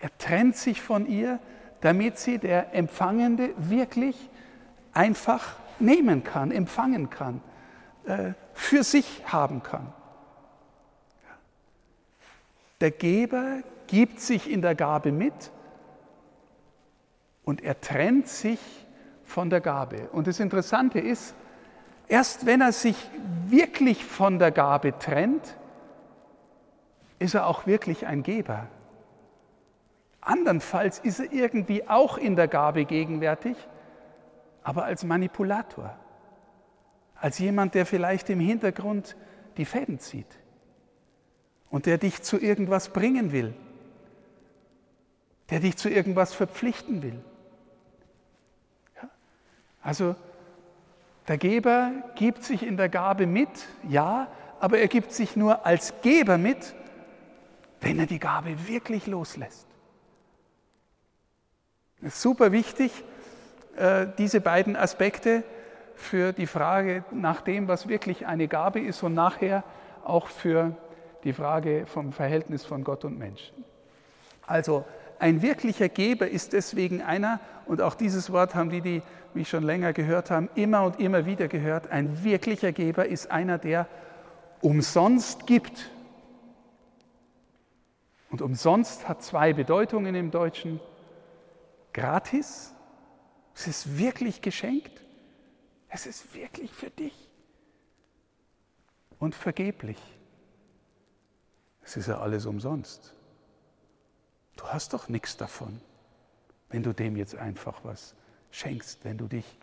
Er 0.00 0.16
trennt 0.18 0.56
sich 0.56 0.80
von 0.80 1.06
ihr, 1.06 1.40
damit 1.80 2.18
sie 2.18 2.38
der 2.38 2.74
Empfangende 2.74 3.52
wirklich 3.56 4.30
einfach 4.98 5.54
nehmen 5.78 6.24
kann, 6.24 6.50
empfangen 6.50 7.08
kann, 7.08 7.40
äh, 8.04 8.32
für 8.52 8.82
sich 8.82 9.22
haben 9.26 9.62
kann. 9.62 9.92
Der 12.80 12.90
Geber 12.90 13.62
gibt 13.86 14.20
sich 14.20 14.50
in 14.50 14.60
der 14.60 14.74
Gabe 14.74 15.12
mit 15.12 15.52
und 17.44 17.62
er 17.62 17.80
trennt 17.80 18.26
sich 18.26 18.58
von 19.24 19.50
der 19.50 19.60
Gabe. 19.60 20.08
Und 20.10 20.26
das 20.26 20.40
Interessante 20.40 20.98
ist, 20.98 21.32
erst 22.08 22.44
wenn 22.44 22.60
er 22.60 22.72
sich 22.72 22.96
wirklich 23.46 24.04
von 24.04 24.40
der 24.40 24.50
Gabe 24.50 24.98
trennt, 24.98 25.56
ist 27.20 27.34
er 27.34 27.46
auch 27.46 27.66
wirklich 27.66 28.06
ein 28.06 28.24
Geber. 28.24 28.66
Andernfalls 30.20 30.98
ist 30.98 31.20
er 31.20 31.32
irgendwie 31.32 31.88
auch 31.88 32.18
in 32.18 32.34
der 32.34 32.48
Gabe 32.48 32.84
gegenwärtig, 32.84 33.56
aber 34.62 34.84
als 34.84 35.04
Manipulator, 35.04 35.96
als 37.14 37.38
jemand, 37.38 37.74
der 37.74 37.86
vielleicht 37.86 38.30
im 38.30 38.40
Hintergrund 38.40 39.16
die 39.56 39.64
Fäden 39.64 39.98
zieht 39.98 40.38
und 41.70 41.86
der 41.86 41.98
dich 41.98 42.22
zu 42.22 42.38
irgendwas 42.38 42.90
bringen 42.90 43.32
will, 43.32 43.54
der 45.50 45.60
dich 45.60 45.76
zu 45.76 45.88
irgendwas 45.88 46.34
verpflichten 46.34 47.02
will. 47.02 47.20
Ja? 48.96 49.08
Also 49.82 50.14
der 51.26 51.38
Geber 51.38 51.92
gibt 52.14 52.44
sich 52.44 52.62
in 52.62 52.76
der 52.76 52.88
Gabe 52.88 53.26
mit, 53.26 53.48
ja, 53.88 54.28
aber 54.60 54.78
er 54.78 54.88
gibt 54.88 55.12
sich 55.12 55.36
nur 55.36 55.66
als 55.66 55.94
Geber 56.02 56.38
mit, 56.38 56.74
wenn 57.80 57.98
er 57.98 58.06
die 58.06 58.18
Gabe 58.18 58.66
wirklich 58.66 59.06
loslässt. 59.06 59.66
Das 62.00 62.14
ist 62.14 62.22
super 62.22 62.52
wichtig, 62.52 63.04
diese 64.18 64.40
beiden 64.40 64.76
Aspekte 64.76 65.44
für 65.94 66.32
die 66.32 66.46
Frage 66.46 67.04
nach 67.10 67.40
dem, 67.40 67.68
was 67.68 67.88
wirklich 67.88 68.26
eine 68.26 68.48
Gabe 68.48 68.80
ist 68.80 69.02
und 69.02 69.14
nachher 69.14 69.64
auch 70.04 70.28
für 70.28 70.76
die 71.24 71.32
Frage 71.32 71.86
vom 71.86 72.12
Verhältnis 72.12 72.64
von 72.64 72.84
Gott 72.84 73.04
und 73.04 73.18
Mensch. 73.18 73.52
Also 74.46 74.84
ein 75.18 75.42
wirklicher 75.42 75.88
Geber 75.88 76.28
ist 76.28 76.52
deswegen 76.52 77.02
einer, 77.02 77.40
und 77.66 77.82
auch 77.82 77.94
dieses 77.94 78.32
Wort 78.32 78.54
haben 78.54 78.70
die, 78.70 78.80
die 78.80 79.02
mich 79.34 79.48
schon 79.48 79.64
länger 79.64 79.92
gehört 79.92 80.30
haben, 80.30 80.48
immer 80.54 80.84
und 80.84 81.00
immer 81.00 81.26
wieder 81.26 81.48
gehört, 81.48 81.90
ein 81.90 82.24
wirklicher 82.24 82.72
Geber 82.72 83.06
ist 83.06 83.30
einer, 83.30 83.58
der 83.58 83.86
umsonst 84.60 85.46
gibt. 85.46 85.90
Und 88.30 88.42
umsonst 88.42 89.08
hat 89.08 89.22
zwei 89.22 89.52
Bedeutungen 89.52 90.14
im 90.14 90.30
Deutschen. 90.30 90.80
Gratis 91.92 92.74
es 93.58 93.66
ist 93.66 93.98
wirklich 93.98 94.40
geschenkt. 94.40 95.02
Es 95.88 96.06
ist 96.06 96.32
wirklich 96.32 96.70
für 96.70 96.90
dich. 96.90 97.28
Und 99.18 99.34
vergeblich. 99.34 99.98
Es 101.82 101.96
ist 101.96 102.06
ja 102.06 102.20
alles 102.20 102.46
umsonst. 102.46 103.14
Du 104.56 104.64
hast 104.66 104.92
doch 104.92 105.08
nichts 105.08 105.36
davon, 105.36 105.80
wenn 106.68 106.84
du 106.84 106.92
dem 106.92 107.16
jetzt 107.16 107.34
einfach 107.34 107.82
was 107.82 108.14
schenkst, 108.52 109.04
wenn 109.04 109.18
du 109.18 109.26
dich 109.26 109.58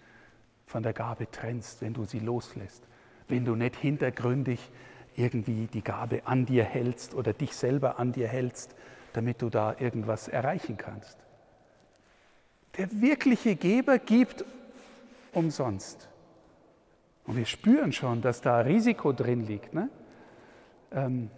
von 0.65 0.83
der 0.83 0.93
Gabe 0.93 1.31
trennst, 1.31 1.81
wenn 1.81 1.93
du 1.93 2.03
sie 2.03 2.19
loslässt, 2.19 2.83
wenn 3.29 3.45
du 3.45 3.55
nicht 3.55 3.77
hintergründig 3.77 4.59
irgendwie 5.15 5.67
die 5.67 5.83
Gabe 5.83 6.27
an 6.27 6.45
dir 6.45 6.65
hältst 6.65 7.13
oder 7.13 7.31
dich 7.31 7.55
selber 7.55 7.97
an 7.97 8.11
dir 8.11 8.27
hältst, 8.27 8.75
damit 9.13 9.41
du 9.41 9.49
da 9.49 9.73
irgendwas 9.79 10.27
erreichen 10.27 10.75
kannst. 10.75 11.24
Der 12.77 12.89
wirkliche 13.01 13.55
Geber 13.55 13.99
gibt 13.99 14.43
umsonst. 15.33 16.09
Und 17.25 17.37
wir 17.37 17.45
spüren 17.45 17.91
schon, 17.91 18.21
dass 18.21 18.41
da 18.41 18.59
Risiko 18.59 19.11
drin 19.13 19.45
liegt. 19.45 19.73
Ne? 19.73 19.89
Ähm, 20.91 21.29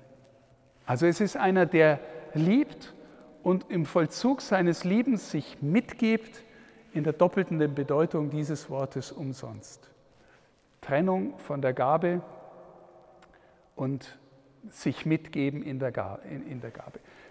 also 0.85 1.05
es 1.05 1.21
ist 1.21 1.37
einer, 1.37 1.65
der 1.65 1.99
liebt 2.33 2.93
und 3.43 3.69
im 3.69 3.85
Vollzug 3.85 4.41
seines 4.41 4.83
Liebens 4.83 5.31
sich 5.31 5.61
mitgibt 5.61 6.43
in 6.93 7.03
der 7.03 7.13
doppelten 7.13 7.57
Bedeutung 7.73 8.29
dieses 8.29 8.69
Wortes 8.69 9.11
umsonst. 9.11 9.89
Trennung 10.81 11.37
von 11.39 11.61
der 11.61 11.73
Gabe 11.73 12.21
und 13.75 14.17
sich 14.69 15.05
mitgeben 15.05 15.63
in 15.63 15.79
der, 15.79 15.91
Gabe. 15.91 16.19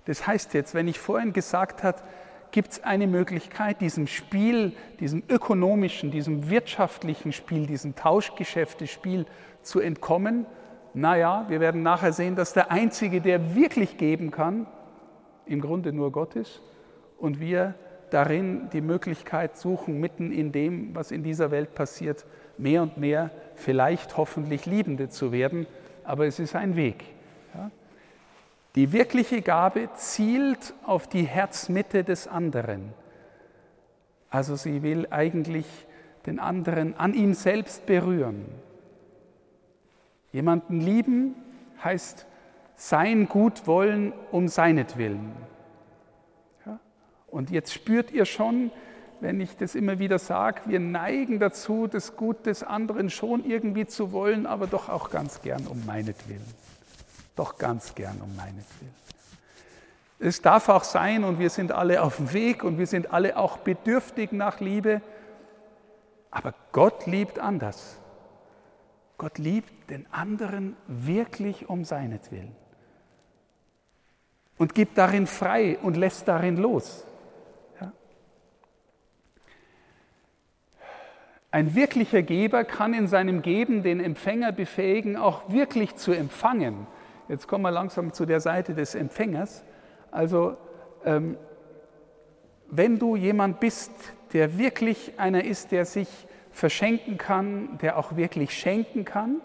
Das 0.05 0.27
heißt 0.27 0.55
jetzt, 0.55 0.75
wenn 0.75 0.89
ich 0.89 0.99
vorhin 0.99 1.33
gesagt 1.33 1.83
habe, 1.83 2.01
gibt 2.51 2.73
es 2.73 2.85
eine 2.85 3.07
Möglichkeit, 3.07 3.81
diesem 3.81 4.07
Spiel, 4.07 4.73
diesem 5.01 5.23
ökonomischen, 5.29 6.11
diesem 6.11 6.49
wirtschaftlichen 6.51 7.33
Spiel, 7.33 7.67
diesem 7.67 7.95
Tauschgeschäftespiel 7.95 9.27
zu 9.63 9.81
entkommen. 9.81 10.47
Naja, 10.95 11.45
wir 11.49 11.61
werden 11.61 11.83
nachher 11.83 12.13
sehen, 12.13 12.37
dass 12.37 12.53
der 12.53 12.71
Einzige, 12.71 13.21
der 13.21 13.55
wirklich 13.55 13.99
geben 13.99 14.31
kann, 14.31 14.67
im 15.45 15.61
Grunde 15.61 15.93
nur 15.93 16.13
Gott 16.13 16.35
ist 16.35 16.63
und 17.19 17.41
wir 17.41 17.75
darin 18.11 18.69
die 18.73 18.81
Möglichkeit 18.81 19.57
suchen, 19.57 20.01
mitten 20.01 20.33
in 20.33 20.53
dem, 20.53 20.95
was 20.95 21.11
in 21.11 21.23
dieser 21.23 21.51
Welt 21.51 21.75
passiert, 21.75 22.25
mehr 22.59 22.83
und 22.83 22.97
mehr 22.97 23.31
vielleicht 23.55 24.17
hoffentlich 24.17 24.67
Liebende 24.67 25.09
zu 25.09 25.33
werden, 25.33 25.67
aber 26.05 26.27
es 26.27 26.39
ist 26.39 26.55
ein 26.55 26.77
Weg. 26.77 27.05
Ja? 27.55 27.71
Die 28.77 28.93
wirkliche 28.93 29.41
Gabe 29.41 29.89
zielt 29.95 30.75
auf 30.85 31.09
die 31.09 31.23
Herzmitte 31.23 32.05
des 32.05 32.29
anderen. 32.29 32.93
Also 34.29 34.55
sie 34.55 34.83
will 34.83 35.07
eigentlich 35.11 35.67
den 36.27 36.39
anderen 36.39 36.95
an 36.95 37.15
ihm 37.15 37.33
selbst 37.33 37.87
berühren. 37.87 38.45
Jemanden 40.31 40.83
lieben 40.83 41.35
heißt 41.83 42.27
sein 42.75 43.29
Gut 43.29 43.67
wollen 43.67 44.13
um 44.31 44.49
seinetwillen. 44.49 45.33
Ja? 46.67 46.79
Und 47.29 47.51
jetzt 47.51 47.73
spürt 47.73 48.11
ihr 48.11 48.27
schon, 48.27 48.71
wenn 49.21 49.41
ich 49.41 49.57
das 49.57 49.75
immer 49.75 49.99
wieder 49.99 50.19
sage, 50.19 50.61
wir 50.67 50.81
neigen 50.81 51.39
dazu, 51.39 51.87
das 51.87 52.17
Gut 52.17 52.45
des 52.45 52.63
anderen 52.63 53.09
schon 53.09 53.43
irgendwie 53.47 53.87
zu 53.87 54.13
wollen, 54.13 54.45
aber 54.45 54.67
doch 54.67 54.91
auch 54.91 55.09
ganz 55.09 55.41
gern 55.41 55.67
um 55.67 55.87
meinetwillen. 55.87 56.45
Doch 57.37 57.57
ganz 57.57 57.95
gern 57.95 58.21
um 58.21 58.35
meinetwillen. 58.35 58.95
Es 60.19 60.41
darf 60.41 60.69
auch 60.71 60.85
sein, 60.85 61.25
und 61.25 61.39
wir 61.39 61.51
sind 61.51 61.73
alle 61.73 62.03
auf 62.03 62.17
dem 62.17 62.33
Weg 62.33 62.65
und 62.65 62.79
wir 62.79 62.87
sind 62.87 63.13
alle 63.13 63.37
auch 63.37 63.59
bedürftig 63.59 64.33
nach 64.33 64.61
Liebe, 64.61 65.03
aber 66.31 66.55
Gott 66.73 67.07
liebt 67.07 67.39
anders. 67.39 67.99
Gott 69.19 69.39
liebt 69.39 69.91
den 69.91 70.07
anderen 70.13 70.77
wirklich 70.87 71.69
um 71.69 71.85
seinetwillen 71.85 72.55
und 74.59 74.75
gibt 74.75 74.99
darin 74.99 75.27
frei 75.27 75.79
und 75.79 75.97
lässt 75.97 76.29
darin 76.29 76.57
los. 76.57 77.05
Ein 81.51 81.75
wirklicher 81.75 82.21
Geber 82.21 82.65
kann 82.65 82.93
in 82.93 83.07
seinem 83.07 83.41
Geben 83.41 83.83
den 83.83 84.01
Empfänger 84.01 84.53
befähigen, 84.53 85.17
auch 85.17 85.51
wirklich 85.51 85.97
zu 85.97 86.13
empfangen. 86.13 86.87
Jetzt 87.29 87.49
kommen 87.49 87.63
wir 87.63 87.71
langsam 87.71 88.13
zu 88.13 88.27
der 88.27 88.41
Seite 88.41 88.75
des 88.75 88.95
Empfängers. 88.95 89.65
Also 90.11 90.57
ähm, 91.05 91.37
wenn 92.69 92.99
du 92.99 93.17
jemand 93.17 93.61
bist, 93.61 93.93
der 94.33 94.59
wirklich 94.59 95.15
einer 95.19 95.45
ist, 95.45 95.73
der 95.73 95.85
sich 95.85 96.09
verschenken 96.51 97.19
kann, 97.19 97.79
der 97.79 97.99
auch 97.99 98.17
wirklich 98.17 98.57
schenken 98.57 99.05
kann, 99.05 99.41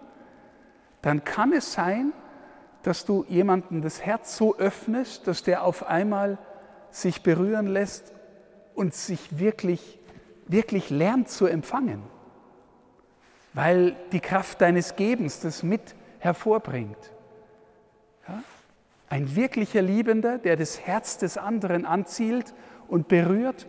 dann 1.02 1.24
kann 1.24 1.52
es 1.52 1.72
sein, 1.72 2.12
dass 2.82 3.04
du 3.04 3.24
jemandem 3.28 3.82
das 3.82 4.04
Herz 4.04 4.36
so 4.36 4.56
öffnest, 4.56 5.26
dass 5.26 5.42
der 5.42 5.64
auf 5.64 5.86
einmal 5.86 6.38
sich 6.90 7.22
berühren 7.22 7.66
lässt 7.66 8.12
und 8.74 8.94
sich 8.94 9.38
wirklich 9.38 10.00
wirklich 10.46 10.90
lernt 10.90 11.28
zu 11.28 11.46
empfangen, 11.46 12.02
weil 13.54 13.96
die 14.12 14.20
Kraft 14.20 14.60
deines 14.60 14.96
Gebens 14.96 15.40
das 15.40 15.62
mit 15.62 15.94
hervorbringt. 16.18 17.11
Ein 19.12 19.36
wirklicher 19.36 19.82
Liebender, 19.82 20.38
der 20.38 20.56
das 20.56 20.80
Herz 20.80 21.18
des 21.18 21.36
anderen 21.36 21.84
anzielt 21.84 22.54
und 22.88 23.08
berührt, 23.08 23.66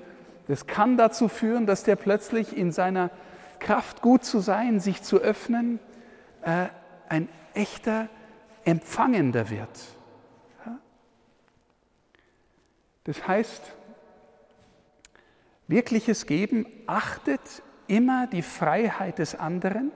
das 0.47 0.67
kann 0.67 0.95
dazu 0.95 1.27
führen, 1.27 1.65
dass 1.65 1.83
der 1.83 1.97
plötzlich 1.97 2.55
in 2.55 2.71
seiner 2.71 3.09
Kraft 3.59 4.01
gut 4.01 4.23
zu 4.23 4.39
sein, 4.39 4.79
sich 4.79 5.03
zu 5.03 5.19
öffnen, 5.19 5.81
äh, 6.43 6.67
ein 7.09 7.27
echter 7.55 8.07
Empfangender 8.63 9.49
wird. 9.49 9.81
Das 13.03 13.27
heißt, 13.27 13.75
Wirkliches 15.67 16.25
Geben 16.25 16.65
achtet 16.87 17.41
immer 17.87 18.27
die 18.27 18.43
Freiheit 18.43 19.19
des 19.19 19.35
anderen, 19.35 19.91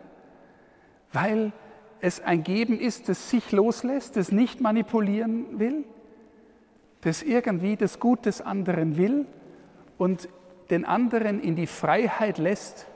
weil 1.13 1.53
es 2.01 2.21
ein 2.21 2.43
Geben 2.43 2.79
ist, 2.79 3.09
das 3.09 3.29
sich 3.29 3.51
loslässt, 3.51 4.15
das 4.15 4.31
nicht 4.31 4.61
manipulieren 4.61 5.59
will, 5.59 5.83
das 7.01 7.23
irgendwie 7.23 7.75
das 7.75 7.99
Gut 7.99 8.25
des 8.25 8.41
anderen 8.41 8.97
will 8.97 9.25
und 9.97 10.29
den 10.69 10.85
anderen 10.85 11.41
in 11.41 11.55
die 11.55 11.67
Freiheit 11.67 12.37
lässt, 12.37 12.87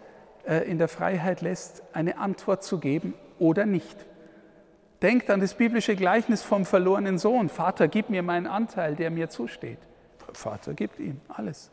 äh, 0.45 0.69
in 0.69 0.77
der 0.77 0.87
Freiheit 0.87 1.41
lässt, 1.41 1.83
eine 1.93 2.17
Antwort 2.17 2.63
zu 2.63 2.79
geben 2.79 3.13
oder 3.39 3.65
nicht. 3.65 4.05
Denkt 5.01 5.29
an 5.29 5.39
das 5.39 5.55
biblische 5.55 5.95
Gleichnis 5.95 6.43
vom 6.43 6.65
verlorenen 6.65 7.17
Sohn. 7.17 7.49
Vater, 7.49 7.87
gib 7.87 8.09
mir 8.09 8.21
meinen 8.21 8.45
Anteil, 8.45 8.95
der 8.95 9.09
mir 9.09 9.29
zusteht. 9.29 9.79
Vater 10.33 10.73
gibt 10.73 10.99
ihm 10.99 11.19
alles. 11.27 11.71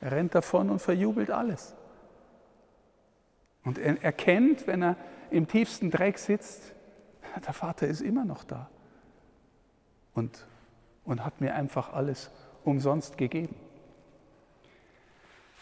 Er 0.00 0.12
rennt 0.12 0.34
davon 0.34 0.70
und 0.70 0.80
verjubelt 0.80 1.30
alles. 1.30 1.74
Und 3.64 3.78
er 3.78 4.02
erkennt, 4.02 4.66
wenn 4.66 4.82
er 4.82 4.96
im 5.30 5.46
tiefsten 5.46 5.90
Dreck 5.90 6.18
sitzt, 6.18 6.72
der 7.46 7.52
Vater 7.52 7.86
ist 7.86 8.00
immer 8.00 8.24
noch 8.24 8.44
da 8.44 8.68
und, 10.14 10.46
und 11.04 11.24
hat 11.24 11.40
mir 11.40 11.54
einfach 11.54 11.92
alles 11.92 12.30
umsonst 12.64 13.16
gegeben. 13.18 13.54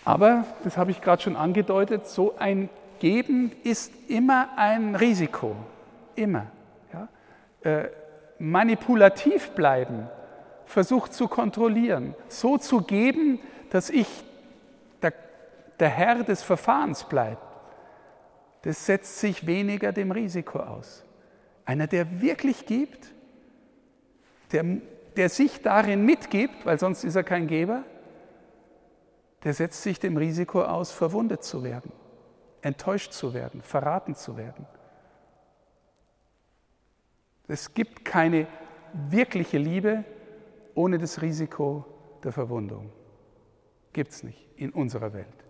Aber, 0.04 0.44
das 0.64 0.76
habe 0.76 0.90
ich 0.90 1.00
gerade 1.00 1.22
schon 1.22 1.36
angedeutet, 1.36 2.06
so 2.06 2.36
ein 2.38 2.70
Geben 2.98 3.52
ist 3.62 3.92
immer 4.08 4.48
ein 4.56 4.94
Risiko. 4.94 5.54
Immer. 6.14 6.46
Ja? 6.92 7.08
Äh, 7.62 7.90
manipulativ 8.38 9.50
bleiben, 9.50 10.08
versucht 10.64 11.12
zu 11.12 11.28
kontrollieren, 11.28 12.14
so 12.28 12.56
zu 12.56 12.82
geben, 12.82 13.40
dass 13.70 13.90
ich 13.90 14.06
der 15.78 15.88
Herr 15.88 16.24
des 16.24 16.42
Verfahrens 16.42 17.04
bleibt, 17.04 17.42
das 18.62 18.86
setzt 18.86 19.18
sich 19.20 19.46
weniger 19.46 19.92
dem 19.92 20.10
Risiko 20.10 20.58
aus. 20.60 21.04
Einer, 21.64 21.86
der 21.86 22.20
wirklich 22.20 22.66
gibt, 22.66 23.12
der, 24.52 24.64
der 25.16 25.28
sich 25.28 25.62
darin 25.62 26.04
mitgibt, 26.04 26.64
weil 26.64 26.78
sonst 26.78 27.04
ist 27.04 27.14
er 27.14 27.24
kein 27.24 27.46
Geber, 27.46 27.84
der 29.44 29.54
setzt 29.54 29.82
sich 29.82 29.98
dem 30.00 30.16
Risiko 30.16 30.62
aus, 30.62 30.90
verwundet 30.90 31.44
zu 31.44 31.62
werden, 31.62 31.92
enttäuscht 32.62 33.12
zu 33.12 33.34
werden, 33.34 33.62
verraten 33.62 34.14
zu 34.14 34.36
werden. 34.36 34.66
Es 37.46 37.72
gibt 37.72 38.04
keine 38.04 38.46
wirkliche 38.92 39.58
Liebe 39.58 40.04
ohne 40.74 40.98
das 40.98 41.22
Risiko 41.22 41.84
der 42.22 42.32
Verwundung. 42.32 42.92
Gibt 43.92 44.10
es 44.10 44.22
nicht 44.22 44.48
in 44.56 44.70
unserer 44.70 45.12
Welt. 45.12 45.47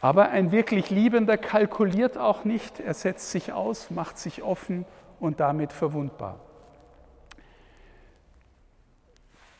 Aber 0.00 0.30
ein 0.30 0.50
wirklich 0.50 0.90
Liebender 0.90 1.36
kalkuliert 1.36 2.16
auch 2.16 2.44
nicht, 2.44 2.80
er 2.80 2.94
setzt 2.94 3.30
sich 3.30 3.52
aus, 3.52 3.90
macht 3.90 4.18
sich 4.18 4.42
offen 4.42 4.86
und 5.18 5.40
damit 5.40 5.72
verwundbar. 5.72 6.40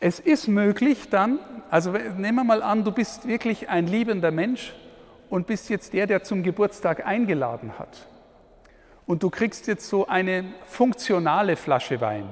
Es 0.02 0.18
ist 0.18 0.48
möglich 0.48 1.10
dann, 1.10 1.38
also 1.68 1.92
nehmen 1.92 2.36
wir 2.36 2.44
mal 2.44 2.62
an, 2.62 2.84
du 2.84 2.92
bist 2.92 3.28
wirklich 3.28 3.68
ein 3.68 3.86
liebender 3.86 4.30
Mensch 4.30 4.74
und 5.28 5.46
bist 5.46 5.68
jetzt 5.68 5.92
der, 5.92 6.06
der 6.06 6.22
zum 6.22 6.42
Geburtstag 6.42 7.06
eingeladen 7.06 7.78
hat. 7.78 8.08
Und 9.04 9.22
du 9.22 9.28
kriegst 9.28 9.66
jetzt 9.66 9.88
so 9.88 10.06
eine 10.06 10.44
funktionale 10.64 11.56
Flasche 11.56 12.00
Wein. 12.00 12.26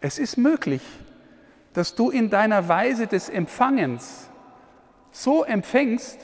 Es 0.00 0.20
ist 0.20 0.36
möglich, 0.36 0.82
dass 1.72 1.96
du 1.96 2.10
in 2.10 2.30
deiner 2.30 2.68
Weise 2.68 3.08
des 3.08 3.28
Empfangens 3.28 4.30
so 5.10 5.42
empfängst, 5.42 6.18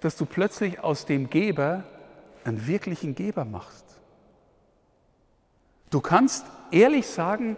dass 0.00 0.16
du 0.16 0.26
plötzlich 0.26 0.80
aus 0.80 1.06
dem 1.06 1.30
Geber 1.30 1.84
einen 2.44 2.66
wirklichen 2.66 3.14
Geber 3.14 3.44
machst. 3.44 3.84
Du 5.90 6.00
kannst 6.00 6.46
ehrlich 6.70 7.06
sagen, 7.06 7.56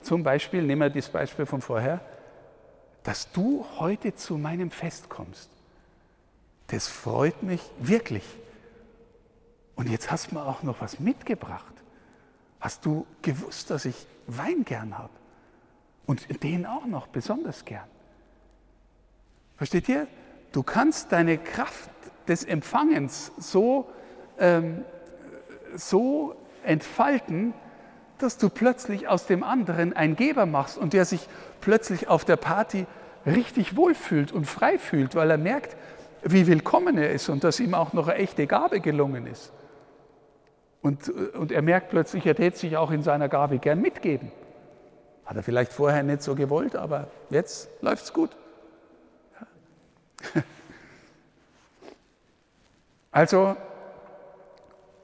zum 0.00 0.22
Beispiel, 0.22 0.62
nehmen 0.62 0.82
wir 0.82 0.90
das 0.90 1.08
Beispiel 1.08 1.46
von 1.46 1.60
vorher, 1.60 2.00
dass 3.04 3.30
du 3.32 3.64
heute 3.78 4.14
zu 4.14 4.36
meinem 4.36 4.70
Fest 4.70 5.08
kommst. 5.08 5.50
Das 6.68 6.88
freut 6.88 7.42
mich 7.42 7.60
wirklich. 7.78 8.24
Und 9.74 9.88
jetzt 9.88 10.10
hast 10.10 10.30
du 10.30 10.36
mir 10.36 10.44
auch 10.44 10.62
noch 10.62 10.80
was 10.80 11.00
mitgebracht. 11.00 11.72
Hast 12.60 12.84
du 12.86 13.06
gewusst, 13.22 13.70
dass 13.70 13.84
ich 13.84 14.06
Wein 14.26 14.64
gern 14.64 14.96
habe? 14.96 15.12
Und 16.06 16.42
den 16.42 16.66
auch 16.66 16.86
noch 16.86 17.06
besonders 17.06 17.64
gern. 17.64 17.88
Versteht 19.56 19.88
ihr? 19.88 20.06
Du 20.52 20.62
kannst 20.62 21.12
deine 21.12 21.38
Kraft 21.38 21.90
des 22.28 22.44
Empfangens 22.44 23.32
so, 23.38 23.86
ähm, 24.38 24.84
so 25.74 26.36
entfalten, 26.62 27.54
dass 28.18 28.38
du 28.38 28.50
plötzlich 28.50 29.08
aus 29.08 29.26
dem 29.26 29.42
anderen 29.42 29.94
einen 29.94 30.14
Geber 30.14 30.46
machst 30.46 30.78
und 30.78 30.92
der 30.92 31.04
sich 31.04 31.28
plötzlich 31.60 32.08
auf 32.08 32.24
der 32.24 32.36
Party 32.36 32.86
richtig 33.26 33.76
wohlfühlt 33.76 34.30
und 34.30 34.46
frei 34.46 34.78
fühlt, 34.78 35.14
weil 35.14 35.30
er 35.30 35.38
merkt, 35.38 35.76
wie 36.22 36.46
willkommen 36.46 36.98
er 36.98 37.10
ist 37.12 37.28
und 37.28 37.42
dass 37.42 37.58
ihm 37.58 37.74
auch 37.74 37.92
noch 37.94 38.08
eine 38.08 38.18
echte 38.18 38.46
Gabe 38.46 38.80
gelungen 38.80 39.26
ist. 39.26 39.52
Und, 40.82 41.08
und 41.08 41.50
er 41.50 41.62
merkt 41.62 41.90
plötzlich, 41.90 42.26
er 42.26 42.34
täte 42.34 42.58
sich 42.58 42.76
auch 42.76 42.90
in 42.90 43.02
seiner 43.02 43.28
Gabe 43.28 43.58
gern 43.58 43.80
mitgeben. 43.80 44.30
Hat 45.24 45.36
er 45.36 45.42
vielleicht 45.42 45.72
vorher 45.72 46.02
nicht 46.02 46.22
so 46.22 46.34
gewollt, 46.34 46.76
aber 46.76 47.08
jetzt 47.30 47.68
läuft 47.80 48.04
es 48.04 48.12
gut. 48.12 48.30
Also, 53.14 53.56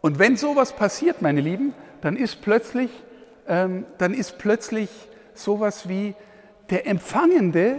und 0.00 0.18
wenn 0.18 0.38
sowas 0.38 0.72
passiert, 0.72 1.20
meine 1.20 1.42
Lieben, 1.42 1.74
dann 2.00 2.16
ist 2.16 2.40
plötzlich, 2.40 2.90
ähm, 3.46 3.84
dann 3.98 4.14
ist 4.14 4.38
plötzlich 4.38 4.88
sowas 5.34 5.90
wie 5.90 6.14
der 6.70 6.86
Empfangende 6.86 7.78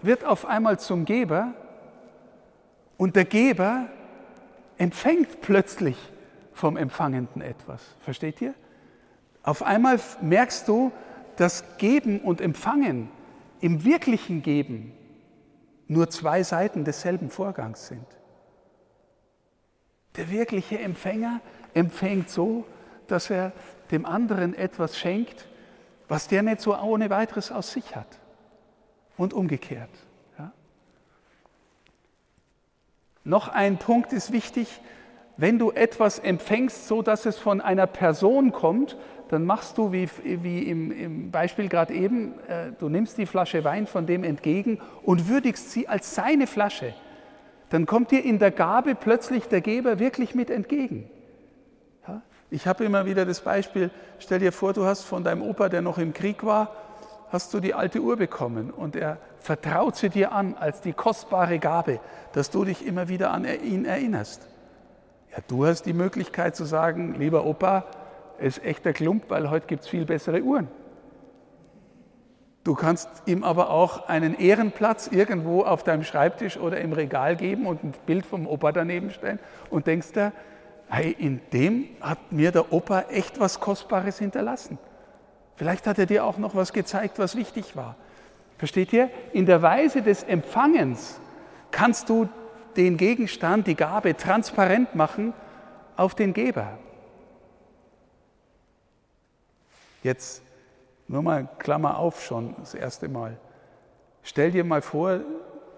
wird 0.00 0.24
auf 0.24 0.46
einmal 0.46 0.78
zum 0.78 1.04
Geber 1.04 1.52
und 2.96 3.16
der 3.16 3.26
Geber 3.26 3.86
empfängt 4.78 5.42
plötzlich 5.42 5.96
vom 6.52 6.78
Empfangenden 6.78 7.42
etwas. 7.42 7.82
Versteht 8.00 8.40
ihr? 8.40 8.54
Auf 9.42 9.62
einmal 9.62 10.00
merkst 10.22 10.66
du, 10.68 10.90
dass 11.36 11.64
Geben 11.76 12.20
und 12.20 12.40
Empfangen 12.40 13.10
im 13.60 13.84
wirklichen 13.84 14.42
Geben 14.42 14.92
nur 15.88 16.10
zwei 16.10 16.42
Seiten 16.42 16.84
desselben 16.84 17.30
Vorgangs 17.30 17.88
sind. 17.88 18.06
Der 20.16 20.30
wirkliche 20.30 20.78
Empfänger 20.78 21.40
empfängt 21.74 22.30
so, 22.30 22.64
dass 23.06 23.30
er 23.30 23.52
dem 23.90 24.06
anderen 24.06 24.54
etwas 24.54 24.98
schenkt, 24.98 25.46
was 26.08 26.28
der 26.28 26.42
nicht 26.42 26.60
so 26.60 26.76
ohne 26.76 27.10
weiteres 27.10 27.52
aus 27.52 27.72
sich 27.72 27.94
hat. 27.94 28.18
Und 29.16 29.32
umgekehrt. 29.32 29.90
Ja? 30.38 30.52
Noch 33.24 33.48
ein 33.48 33.78
Punkt 33.78 34.12
ist 34.12 34.32
wichtig, 34.32 34.80
wenn 35.36 35.58
du 35.58 35.70
etwas 35.70 36.18
empfängst, 36.18 36.88
so 36.88 37.02
dass 37.02 37.26
es 37.26 37.38
von 37.38 37.60
einer 37.60 37.86
Person 37.86 38.52
kommt, 38.52 38.96
dann 39.28 39.44
machst 39.44 39.76
du, 39.78 39.92
wie, 39.92 40.08
wie 40.22 40.62
im, 40.62 40.90
im, 40.92 41.30
Beispiel 41.30 41.68
gerade 41.68 41.92
eben, 41.92 42.34
äh, 42.48 42.72
du 42.78 42.88
nimmst 42.88 43.18
die 43.18 43.26
Flasche 43.26 43.64
Wein 43.64 43.86
von 43.86 44.06
dem 44.06 44.22
entgegen 44.22 44.80
und 45.02 45.28
würdigst 45.28 45.72
sie 45.72 45.88
als 45.88 46.14
seine 46.14 46.46
Flasche. 46.46 46.94
Dann 47.70 47.86
kommt 47.86 48.12
dir 48.12 48.24
in 48.24 48.38
der 48.38 48.52
Gabe 48.52 48.94
plötzlich 48.94 49.48
der 49.48 49.60
Geber 49.60 49.98
wirklich 49.98 50.34
mit 50.34 50.50
entgegen. 50.50 51.10
Ja? 52.06 52.22
Ich 52.50 52.68
habe 52.68 52.84
immer 52.84 53.04
wieder 53.04 53.26
das 53.26 53.40
Beispiel, 53.40 53.90
stell 54.20 54.38
dir 54.38 54.52
vor, 54.52 54.72
du 54.72 54.84
hast 54.84 55.02
von 55.02 55.24
deinem 55.24 55.42
Opa, 55.42 55.68
der 55.68 55.82
noch 55.82 55.98
im 55.98 56.12
Krieg 56.12 56.44
war, 56.44 56.70
hast 57.30 57.52
du 57.52 57.58
die 57.58 57.74
alte 57.74 58.00
Uhr 58.00 58.16
bekommen 58.16 58.70
und 58.70 58.94
er 58.94 59.18
vertraut 59.38 59.96
sie 59.96 60.10
dir 60.10 60.30
an 60.30 60.54
als 60.54 60.80
die 60.80 60.92
kostbare 60.92 61.58
Gabe, 61.58 61.98
dass 62.32 62.50
du 62.50 62.64
dich 62.64 62.86
immer 62.86 63.08
wieder 63.08 63.32
an 63.32 63.44
ihn 63.44 63.84
erinnerst. 63.84 64.46
Ja, 65.32 65.38
du 65.48 65.66
hast 65.66 65.82
die 65.82 65.92
Möglichkeit 65.92 66.54
zu 66.54 66.64
sagen, 66.64 67.16
lieber 67.18 67.44
Opa, 67.44 67.86
ist 68.40 68.64
echter 68.64 68.92
Klump, 68.92 69.24
weil 69.28 69.50
heute 69.50 69.66
gibt 69.66 69.82
es 69.82 69.88
viel 69.88 70.04
bessere 70.04 70.42
Uhren. 70.42 70.68
Du 72.64 72.74
kannst 72.74 73.08
ihm 73.26 73.44
aber 73.44 73.70
auch 73.70 74.08
einen 74.08 74.36
Ehrenplatz 74.36 75.06
irgendwo 75.06 75.62
auf 75.62 75.84
deinem 75.84 76.02
Schreibtisch 76.02 76.56
oder 76.56 76.80
im 76.80 76.92
Regal 76.92 77.36
geben 77.36 77.64
und 77.66 77.84
ein 77.84 77.94
Bild 78.06 78.26
vom 78.26 78.46
Opa 78.48 78.72
daneben 78.72 79.10
stellen 79.10 79.38
und 79.70 79.86
denkst 79.86 80.12
dir, 80.12 80.32
hey, 80.88 81.14
in 81.16 81.40
dem 81.52 81.86
hat 82.00 82.32
mir 82.32 82.50
der 82.50 82.72
Opa 82.72 83.02
echt 83.02 83.38
was 83.38 83.60
Kostbares 83.60 84.18
hinterlassen. 84.18 84.78
Vielleicht 85.54 85.86
hat 85.86 85.98
er 85.98 86.06
dir 86.06 86.24
auch 86.24 86.38
noch 86.38 86.56
was 86.56 86.72
gezeigt, 86.72 87.20
was 87.20 87.36
wichtig 87.36 87.76
war. 87.76 87.94
Versteht 88.58 88.92
ihr? 88.92 89.10
In 89.32 89.46
der 89.46 89.62
Weise 89.62 90.02
des 90.02 90.24
Empfangens 90.24 91.20
kannst 91.70 92.08
du 92.08 92.28
den 92.76 92.96
Gegenstand, 92.96 93.66
die 93.66 93.74
Gabe 93.74 94.16
transparent 94.16 94.94
machen 94.94 95.34
auf 95.96 96.14
den 96.14 96.32
Geber. 96.32 96.78
Jetzt 100.06 100.40
nur 101.08 101.20
mal 101.20 101.48
Klammer 101.58 101.98
auf 101.98 102.24
schon 102.24 102.54
das 102.60 102.74
erste 102.74 103.08
Mal. 103.08 103.40
Stell 104.22 104.52
dir 104.52 104.62
mal 104.62 104.80
vor, 104.80 105.18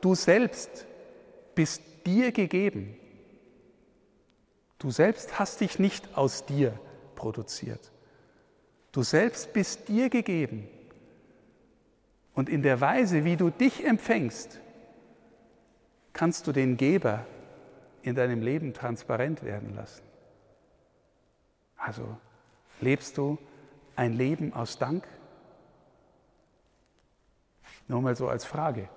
du 0.02 0.14
selbst 0.14 0.84
bist 1.54 1.82
dir 2.04 2.30
gegeben. 2.30 2.94
Du 4.78 4.90
selbst 4.90 5.38
hast 5.38 5.62
dich 5.62 5.78
nicht 5.78 6.14
aus 6.14 6.44
dir 6.44 6.78
produziert. 7.14 7.90
Du 8.92 9.02
selbst 9.02 9.54
bist 9.54 9.88
dir 9.88 10.10
gegeben. 10.10 10.68
Und 12.34 12.50
in 12.50 12.60
der 12.60 12.82
Weise, 12.82 13.24
wie 13.24 13.36
du 13.36 13.48
dich 13.48 13.82
empfängst, 13.82 14.60
kannst 16.12 16.46
du 16.46 16.52
den 16.52 16.76
Geber 16.76 17.24
in 18.02 18.14
deinem 18.14 18.42
Leben 18.42 18.74
transparent 18.74 19.42
werden 19.42 19.74
lassen. 19.74 20.02
Also 21.78 22.18
lebst 22.82 23.16
du 23.16 23.38
ein 23.98 24.12
Leben 24.12 24.54
aus 24.54 24.78
Dank? 24.78 25.04
Nur 27.88 28.00
mal 28.00 28.14
so 28.14 28.28
als 28.28 28.44
Frage. 28.44 28.88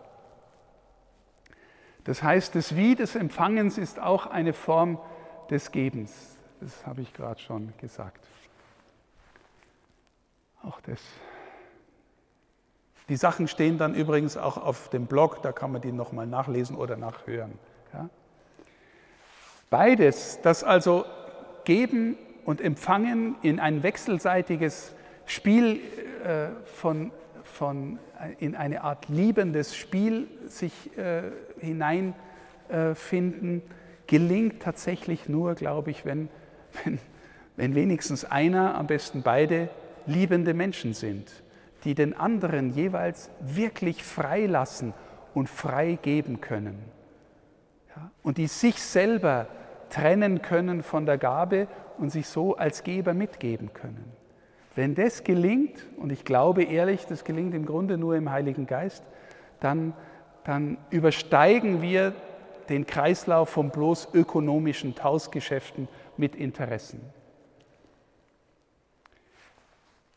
Das 2.03 2.23
heißt, 2.23 2.55
das 2.55 2.75
Wie 2.75 2.95
des 2.95 3.15
Empfangens 3.15 3.77
ist 3.77 3.99
auch 3.99 4.27
eine 4.27 4.53
Form 4.53 4.99
des 5.49 5.71
Gebens. 5.71 6.37
Das 6.59 6.85
habe 6.85 7.01
ich 7.01 7.13
gerade 7.13 7.39
schon 7.39 7.73
gesagt. 7.77 8.25
Auch 10.63 10.79
das. 10.81 10.99
Die 13.09 13.15
Sachen 13.15 13.47
stehen 13.47 13.77
dann 13.77 13.95
übrigens 13.95 14.37
auch 14.37 14.57
auf 14.57 14.89
dem 14.89 15.07
Blog, 15.07 15.41
da 15.41 15.51
kann 15.51 15.71
man 15.71 15.81
die 15.81 15.91
nochmal 15.91 16.27
nachlesen 16.27 16.75
oder 16.75 16.95
nachhören. 16.95 17.57
Ja? 17.93 18.09
Beides, 19.69 20.39
das 20.41 20.63
also 20.63 21.05
Geben 21.63 22.17
und 22.45 22.61
Empfangen 22.61 23.35
in 23.41 23.59
ein 23.59 23.83
wechselseitiges 23.83 24.93
Spiel 25.25 25.81
äh, 26.23 26.47
von, 26.65 27.11
von, 27.43 27.99
äh, 28.19 28.33
in 28.43 28.55
eine 28.55 28.83
Art 28.83 29.09
liebendes 29.09 29.75
Spiel 29.75 30.27
sich 30.47 30.97
äh, 30.97 31.23
hineinfinden, 31.59 33.59
äh, 33.59 33.61
gelingt 34.07 34.61
tatsächlich 34.61 35.29
nur, 35.29 35.55
glaube 35.55 35.91
ich, 35.91 36.05
wenn, 36.05 36.29
wenn, 36.83 36.99
wenn 37.55 37.75
wenigstens 37.75 38.25
einer, 38.25 38.75
am 38.75 38.87
besten 38.87 39.21
beide, 39.21 39.69
liebende 40.05 40.53
Menschen 40.53 40.93
sind, 40.93 41.43
die 41.83 41.95
den 41.95 42.15
anderen 42.15 42.71
jeweils 42.71 43.29
wirklich 43.39 44.03
freilassen 44.03 44.93
und 45.33 45.49
frei 45.49 45.97
geben 46.01 46.41
können. 46.41 46.79
Ja? 47.95 48.11
Und 48.23 48.37
die 48.37 48.47
sich 48.47 48.81
selber 48.81 49.47
trennen 49.89 50.41
können 50.41 50.83
von 50.83 51.05
der 51.05 51.17
Gabe 51.17 51.67
und 52.01 52.09
sich 52.09 52.27
so 52.27 52.57
als 52.57 52.83
Geber 52.83 53.13
mitgeben 53.13 53.73
können. 53.73 54.11
Wenn 54.75 54.95
das 54.95 55.23
gelingt, 55.23 55.85
und 55.97 56.11
ich 56.11 56.25
glaube 56.25 56.63
ehrlich, 56.63 57.05
das 57.05 57.23
gelingt 57.23 57.53
im 57.53 57.65
Grunde 57.65 57.97
nur 57.97 58.15
im 58.15 58.31
Heiligen 58.31 58.65
Geist, 58.65 59.03
dann, 59.59 59.93
dann 60.43 60.77
übersteigen 60.89 61.81
wir 61.81 62.13
den 62.69 62.87
Kreislauf 62.87 63.49
von 63.49 63.69
bloß 63.69 64.09
ökonomischen 64.13 64.95
Tauschgeschäften 64.95 65.87
mit 66.17 66.35
Interessen. 66.35 67.01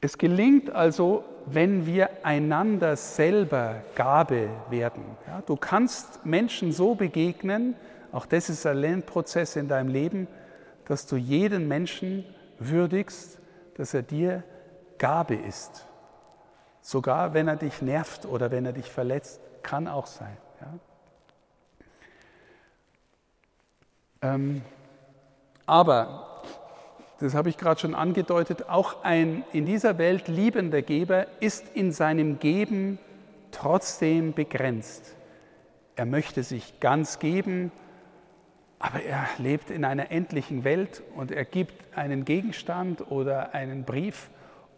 Es 0.00 0.16
gelingt 0.16 0.70
also, 0.70 1.24
wenn 1.46 1.84
wir 1.84 2.24
einander 2.24 2.96
selber 2.96 3.82
Gabe 3.94 4.48
werden. 4.70 5.04
Ja, 5.26 5.42
du 5.44 5.56
kannst 5.56 6.24
Menschen 6.24 6.72
so 6.72 6.94
begegnen, 6.94 7.74
auch 8.12 8.26
das 8.26 8.48
ist 8.48 8.64
ein 8.64 8.78
Lernprozess 8.78 9.56
in 9.56 9.68
deinem 9.68 9.88
Leben, 9.88 10.28
dass 10.86 11.06
du 11.06 11.16
jeden 11.16 11.68
Menschen 11.68 12.24
würdigst, 12.58 13.38
dass 13.76 13.94
er 13.94 14.02
dir 14.02 14.42
Gabe 14.98 15.34
ist. 15.34 15.86
Sogar 16.80 17.34
wenn 17.34 17.48
er 17.48 17.56
dich 17.56 17.82
nervt 17.82 18.26
oder 18.26 18.50
wenn 18.50 18.66
er 18.66 18.72
dich 18.72 18.90
verletzt, 18.90 19.40
kann 19.62 19.88
auch 19.88 20.06
sein. 20.06 20.36
Ja? 20.60 20.78
Ähm, 24.34 24.62
aber 25.66 26.42
das 27.20 27.34
habe 27.34 27.48
ich 27.48 27.56
gerade 27.56 27.80
schon 27.80 27.94
angedeutet, 27.94 28.68
auch 28.68 29.02
ein 29.02 29.44
in 29.52 29.66
dieser 29.66 29.98
Welt 29.98 30.28
liebender 30.28 30.82
Geber 30.82 31.26
ist 31.40 31.64
in 31.74 31.92
seinem 31.92 32.38
Geben 32.38 32.98
trotzdem 33.50 34.34
begrenzt. 34.34 35.14
Er 35.96 36.06
möchte 36.06 36.42
sich 36.42 36.80
ganz 36.80 37.18
geben, 37.18 37.70
aber 38.84 39.02
er 39.02 39.26
lebt 39.38 39.70
in 39.70 39.82
einer 39.82 40.10
endlichen 40.10 40.62
Welt 40.62 41.02
und 41.16 41.30
er 41.30 41.46
gibt 41.46 41.72
einen 41.96 42.26
Gegenstand 42.26 43.10
oder 43.10 43.54
einen 43.54 43.84
Brief 43.84 44.28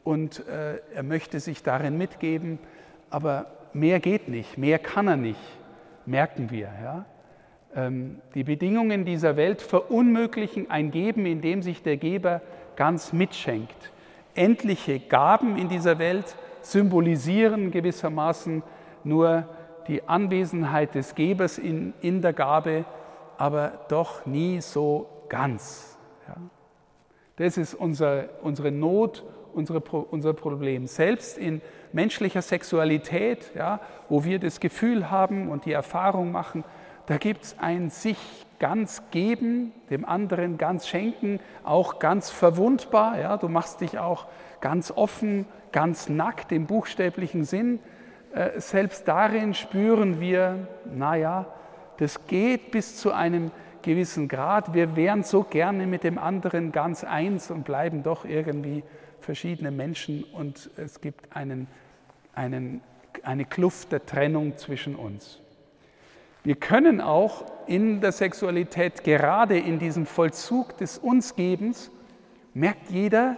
und 0.04 0.46
äh, 0.46 0.76
er 0.94 1.02
möchte 1.02 1.40
sich 1.40 1.64
darin 1.64 1.98
mitgeben, 1.98 2.60
aber 3.10 3.46
mehr 3.72 3.98
geht 3.98 4.28
nicht, 4.28 4.58
mehr 4.58 4.78
kann 4.78 5.08
er 5.08 5.16
nicht, 5.16 5.40
merken 6.04 6.52
wir. 6.52 6.70
Ja? 6.84 7.04
Ähm, 7.74 8.20
die 8.36 8.44
Bedingungen 8.44 9.04
dieser 9.04 9.34
Welt 9.34 9.60
verunmöglichen 9.60 10.70
ein 10.70 10.92
Geben, 10.92 11.26
in 11.26 11.40
dem 11.40 11.60
sich 11.60 11.82
der 11.82 11.96
Geber 11.96 12.42
ganz 12.76 13.12
mitschenkt. 13.12 13.90
Endliche 14.36 15.00
Gaben 15.00 15.58
in 15.58 15.68
dieser 15.68 15.98
Welt 15.98 16.36
symbolisieren 16.62 17.72
gewissermaßen 17.72 18.62
nur 19.02 19.48
die 19.88 20.06
Anwesenheit 20.08 20.94
des 20.94 21.16
Gebers 21.16 21.58
in, 21.58 21.92
in 22.02 22.22
der 22.22 22.34
Gabe, 22.34 22.84
aber 23.38 23.80
doch 23.88 24.26
nie 24.26 24.60
so 24.60 25.08
ganz. 25.28 25.98
Ja. 26.28 26.36
Das 27.36 27.56
ist 27.56 27.74
unser, 27.74 28.24
unsere 28.42 28.70
Not, 28.70 29.24
unsere, 29.52 29.80
unser 29.80 30.32
Problem. 30.32 30.86
Selbst 30.86 31.38
in 31.38 31.60
menschlicher 31.92 32.42
Sexualität, 32.42 33.52
ja, 33.54 33.80
wo 34.08 34.24
wir 34.24 34.38
das 34.38 34.60
Gefühl 34.60 35.10
haben 35.10 35.48
und 35.48 35.64
die 35.64 35.72
Erfahrung 35.72 36.32
machen, 36.32 36.64
da 37.06 37.18
gibt 37.18 37.44
es 37.44 37.56
ein 37.58 37.90
sich 37.90 38.18
ganz 38.58 39.02
geben, 39.10 39.72
dem 39.90 40.04
anderen 40.04 40.58
ganz 40.58 40.88
schenken, 40.88 41.40
auch 41.62 41.98
ganz 41.98 42.30
verwundbar. 42.30 43.18
Ja, 43.18 43.36
du 43.36 43.48
machst 43.48 43.80
dich 43.80 43.98
auch 43.98 44.26
ganz 44.60 44.90
offen, 44.90 45.46
ganz 45.72 46.08
nackt 46.08 46.52
im 46.52 46.66
buchstäblichen 46.66 47.44
Sinn. 47.44 47.78
Äh, 48.34 48.60
selbst 48.60 49.06
darin 49.06 49.54
spüren 49.54 50.20
wir, 50.20 50.68
naja, 50.84 51.46
das 51.98 52.26
geht 52.26 52.70
bis 52.70 52.96
zu 52.96 53.12
einem 53.12 53.50
gewissen 53.82 54.28
Grad. 54.28 54.74
Wir 54.74 54.96
wären 54.96 55.22
so 55.22 55.42
gerne 55.42 55.86
mit 55.86 56.04
dem 56.04 56.18
anderen 56.18 56.72
ganz 56.72 57.04
eins 57.04 57.50
und 57.50 57.64
bleiben 57.64 58.02
doch 58.02 58.24
irgendwie 58.24 58.82
verschiedene 59.20 59.70
Menschen 59.70 60.24
und 60.24 60.70
es 60.76 61.00
gibt 61.00 61.34
einen, 61.34 61.68
einen, 62.34 62.80
eine 63.22 63.44
Kluft 63.44 63.92
der 63.92 64.04
Trennung 64.04 64.56
zwischen 64.56 64.96
uns. 64.96 65.40
Wir 66.44 66.54
können 66.54 67.00
auch 67.00 67.44
in 67.66 68.00
der 68.00 68.12
Sexualität, 68.12 69.02
gerade 69.02 69.58
in 69.58 69.78
diesem 69.78 70.06
Vollzug 70.06 70.76
des 70.78 70.98
Unsgebens, 70.98 71.90
merkt 72.54 72.90
jeder, 72.90 73.36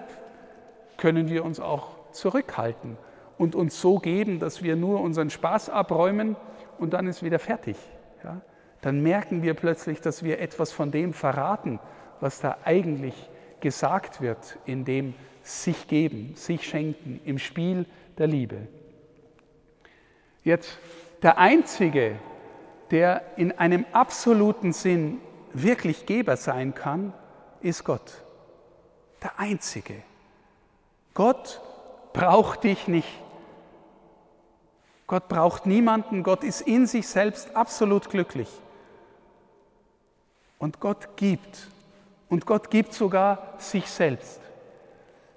können 0.98 1.28
wir 1.28 1.44
uns 1.44 1.60
auch 1.60 1.96
zurückhalten 2.12 2.98
und 3.38 3.54
uns 3.54 3.80
so 3.80 3.98
geben, 3.98 4.40
dass 4.40 4.62
wir 4.62 4.76
nur 4.76 5.00
unseren 5.00 5.30
Spaß 5.30 5.70
abräumen 5.70 6.36
und 6.78 6.92
dann 6.92 7.06
ist 7.06 7.22
wieder 7.22 7.38
fertig. 7.38 7.76
Ja? 8.24 8.40
Dann 8.80 9.02
merken 9.02 9.42
wir 9.42 9.54
plötzlich, 9.54 10.00
dass 10.00 10.22
wir 10.22 10.40
etwas 10.40 10.72
von 10.72 10.90
dem 10.90 11.12
verraten, 11.12 11.80
was 12.20 12.40
da 12.40 12.58
eigentlich 12.64 13.14
gesagt 13.60 14.20
wird, 14.20 14.58
in 14.66 14.84
dem 14.84 15.14
sich 15.42 15.88
geben, 15.88 16.34
sich 16.34 16.66
schenken, 16.66 17.20
im 17.24 17.38
Spiel 17.38 17.86
der 18.18 18.26
Liebe. 18.26 18.68
Jetzt 20.44 20.78
der 21.22 21.38
Einzige, 21.38 22.16
der 22.90 23.22
in 23.36 23.52
einem 23.58 23.84
absoluten 23.92 24.72
Sinn 24.72 25.20
wirklich 25.52 26.06
Geber 26.06 26.36
sein 26.36 26.74
kann, 26.74 27.12
ist 27.60 27.84
Gott. 27.84 28.22
Der 29.22 29.38
Einzige. 29.38 29.94
Gott 31.14 31.60
braucht 32.12 32.64
dich 32.64 32.86
nicht. 32.86 33.08
Gott 35.08 35.26
braucht 35.26 35.66
niemanden. 35.66 36.22
Gott 36.22 36.44
ist 36.44 36.60
in 36.60 36.86
sich 36.86 37.08
selbst 37.08 37.56
absolut 37.56 38.10
glücklich. 38.10 38.48
Und 40.58 40.78
Gott 40.78 41.16
gibt. 41.16 41.68
Und 42.28 42.46
Gott 42.46 42.70
gibt 42.70 42.92
sogar 42.92 43.54
sich 43.58 43.90
selbst. 43.90 44.40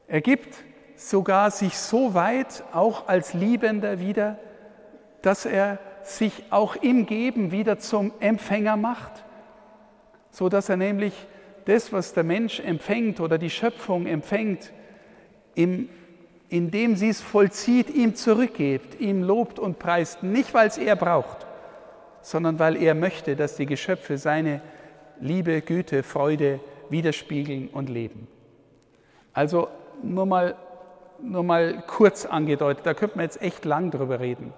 Er 0.07 0.21
gibt 0.21 0.55
sogar 0.97 1.49
sich 1.51 1.77
so 1.77 2.13
weit 2.13 2.63
auch 2.73 3.07
als 3.07 3.33
Liebender 3.33 3.99
wieder, 3.99 4.37
dass 5.21 5.45
er 5.45 5.79
sich 6.03 6.43
auch 6.49 6.75
im 6.75 7.05
Geben 7.05 7.51
wieder 7.51 7.79
zum 7.79 8.11
Empfänger 8.19 8.75
macht, 8.75 9.23
so 10.31 10.49
dass 10.49 10.67
er 10.67 10.77
nämlich 10.77 11.13
das, 11.65 11.93
was 11.93 12.13
der 12.13 12.23
Mensch 12.23 12.59
empfängt 12.59 13.19
oder 13.21 13.37
die 13.37 13.49
Schöpfung 13.49 14.05
empfängt, 14.05 14.73
im, 15.55 15.89
indem 16.51 16.97
sie 16.97 17.07
es 17.07 17.21
vollzieht, 17.21 17.89
ihm 17.89 18.13
zurückgibt, 18.13 18.99
ihm 18.99 19.23
lobt 19.23 19.57
und 19.57 19.79
preist, 19.79 20.21
nicht 20.21 20.53
weil 20.53 20.67
es 20.67 20.77
er 20.77 20.97
braucht, 20.97 21.47
sondern 22.21 22.59
weil 22.59 22.75
er 22.75 22.93
möchte, 22.93 23.37
dass 23.37 23.55
die 23.55 23.65
Geschöpfe 23.65 24.17
seine 24.17 24.61
Liebe, 25.21 25.61
Güte, 25.61 26.03
Freude 26.03 26.59
widerspiegeln 26.89 27.69
und 27.69 27.89
leben. 27.89 28.27
Also 29.31 29.69
nur 30.03 30.25
mal, 30.25 30.55
nur 31.21 31.43
mal 31.43 31.83
kurz 31.87 32.25
angedeutet, 32.25 32.85
da 32.85 32.93
könnte 32.93 33.15
man 33.15 33.23
jetzt 33.23 33.41
echt 33.41 33.63
lang 33.63 33.89
drüber 33.89 34.19
reden. 34.19 34.53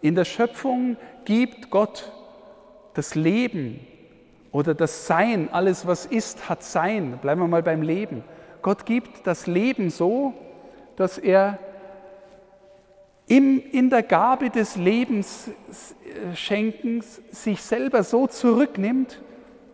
In 0.00 0.16
der 0.16 0.24
Schöpfung 0.24 0.96
gibt 1.24 1.70
Gott 1.70 2.10
das 2.94 3.14
Leben 3.14 3.86
oder 4.50 4.74
das 4.74 5.06
Sein, 5.06 5.48
alles 5.52 5.86
was 5.86 6.06
ist, 6.06 6.48
hat 6.48 6.64
Sein. 6.64 7.20
Bleiben 7.22 7.40
wir 7.40 7.46
mal 7.46 7.62
beim 7.62 7.82
Leben. 7.82 8.24
Gott 8.62 8.84
gibt 8.84 9.28
das 9.28 9.46
Leben 9.46 9.90
so, 9.90 10.34
dass 10.96 11.18
er 11.18 11.58
im, 13.28 13.62
in 13.72 13.90
der 13.90 14.02
Gabe 14.02 14.50
des 14.50 14.76
Lebensschenkens 14.76 17.20
sich 17.30 17.62
selber 17.62 18.02
so 18.02 18.26
zurücknimmt, 18.26 19.22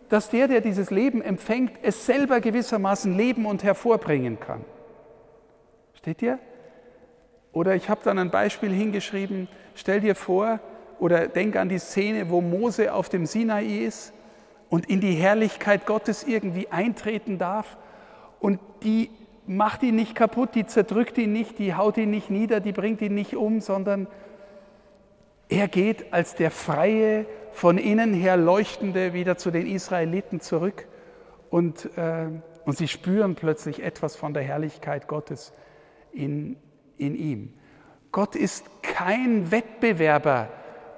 dass 0.09 0.29
der, 0.29 0.47
der 0.47 0.61
dieses 0.61 0.91
Leben 0.91 1.21
empfängt, 1.21 1.73
es 1.81 2.05
selber 2.05 2.39
gewissermaßen 2.39 3.17
leben 3.17 3.45
und 3.45 3.63
hervorbringen 3.63 4.39
kann. 4.39 4.63
Steht 5.93 6.21
ihr? 6.21 6.39
Oder 7.51 7.75
ich 7.75 7.89
habe 7.89 8.01
dann 8.03 8.19
ein 8.19 8.31
Beispiel 8.31 8.71
hingeschrieben, 8.71 9.47
stell 9.75 10.01
dir 10.01 10.15
vor 10.15 10.59
oder 10.99 11.27
denk 11.27 11.55
an 11.55 11.69
die 11.69 11.79
Szene, 11.79 12.29
wo 12.29 12.41
Mose 12.41 12.93
auf 12.93 13.09
dem 13.09 13.25
Sinai 13.25 13.65
ist 13.65 14.13
und 14.69 14.89
in 14.89 15.01
die 15.01 15.13
Herrlichkeit 15.13 15.85
Gottes 15.85 16.23
irgendwie 16.23 16.71
eintreten 16.71 17.37
darf 17.37 17.77
und 18.39 18.59
die 18.83 19.09
macht 19.45 19.83
ihn 19.83 19.95
nicht 19.95 20.15
kaputt, 20.15 20.55
die 20.55 20.65
zerdrückt 20.65 21.17
ihn 21.17 21.33
nicht, 21.33 21.59
die 21.59 21.75
haut 21.75 21.97
ihn 21.97 22.09
nicht 22.09 22.29
nieder, 22.29 22.59
die 22.59 22.71
bringt 22.71 23.01
ihn 23.01 23.13
nicht 23.13 23.35
um, 23.35 23.59
sondern 23.61 24.07
er 25.49 25.67
geht 25.67 26.13
als 26.13 26.35
der 26.35 26.51
freie, 26.51 27.25
von 27.51 27.77
innen 27.77 28.13
her 28.13 28.35
leuchtende 28.35 29.13
wieder 29.13 29.37
zu 29.37 29.51
den 29.51 29.67
Israeliten 29.67 30.39
zurück 30.39 30.87
und, 31.49 31.85
äh, 31.97 32.27
und 32.65 32.77
sie 32.77 32.87
spüren 32.87 33.35
plötzlich 33.35 33.83
etwas 33.83 34.15
von 34.15 34.33
der 34.33 34.43
Herrlichkeit 34.43 35.07
Gottes 35.07 35.53
in, 36.11 36.57
in 36.97 37.15
ihm. 37.15 37.53
Gott 38.11 38.35
ist 38.35 38.65
kein 38.81 39.51
Wettbewerber 39.51 40.49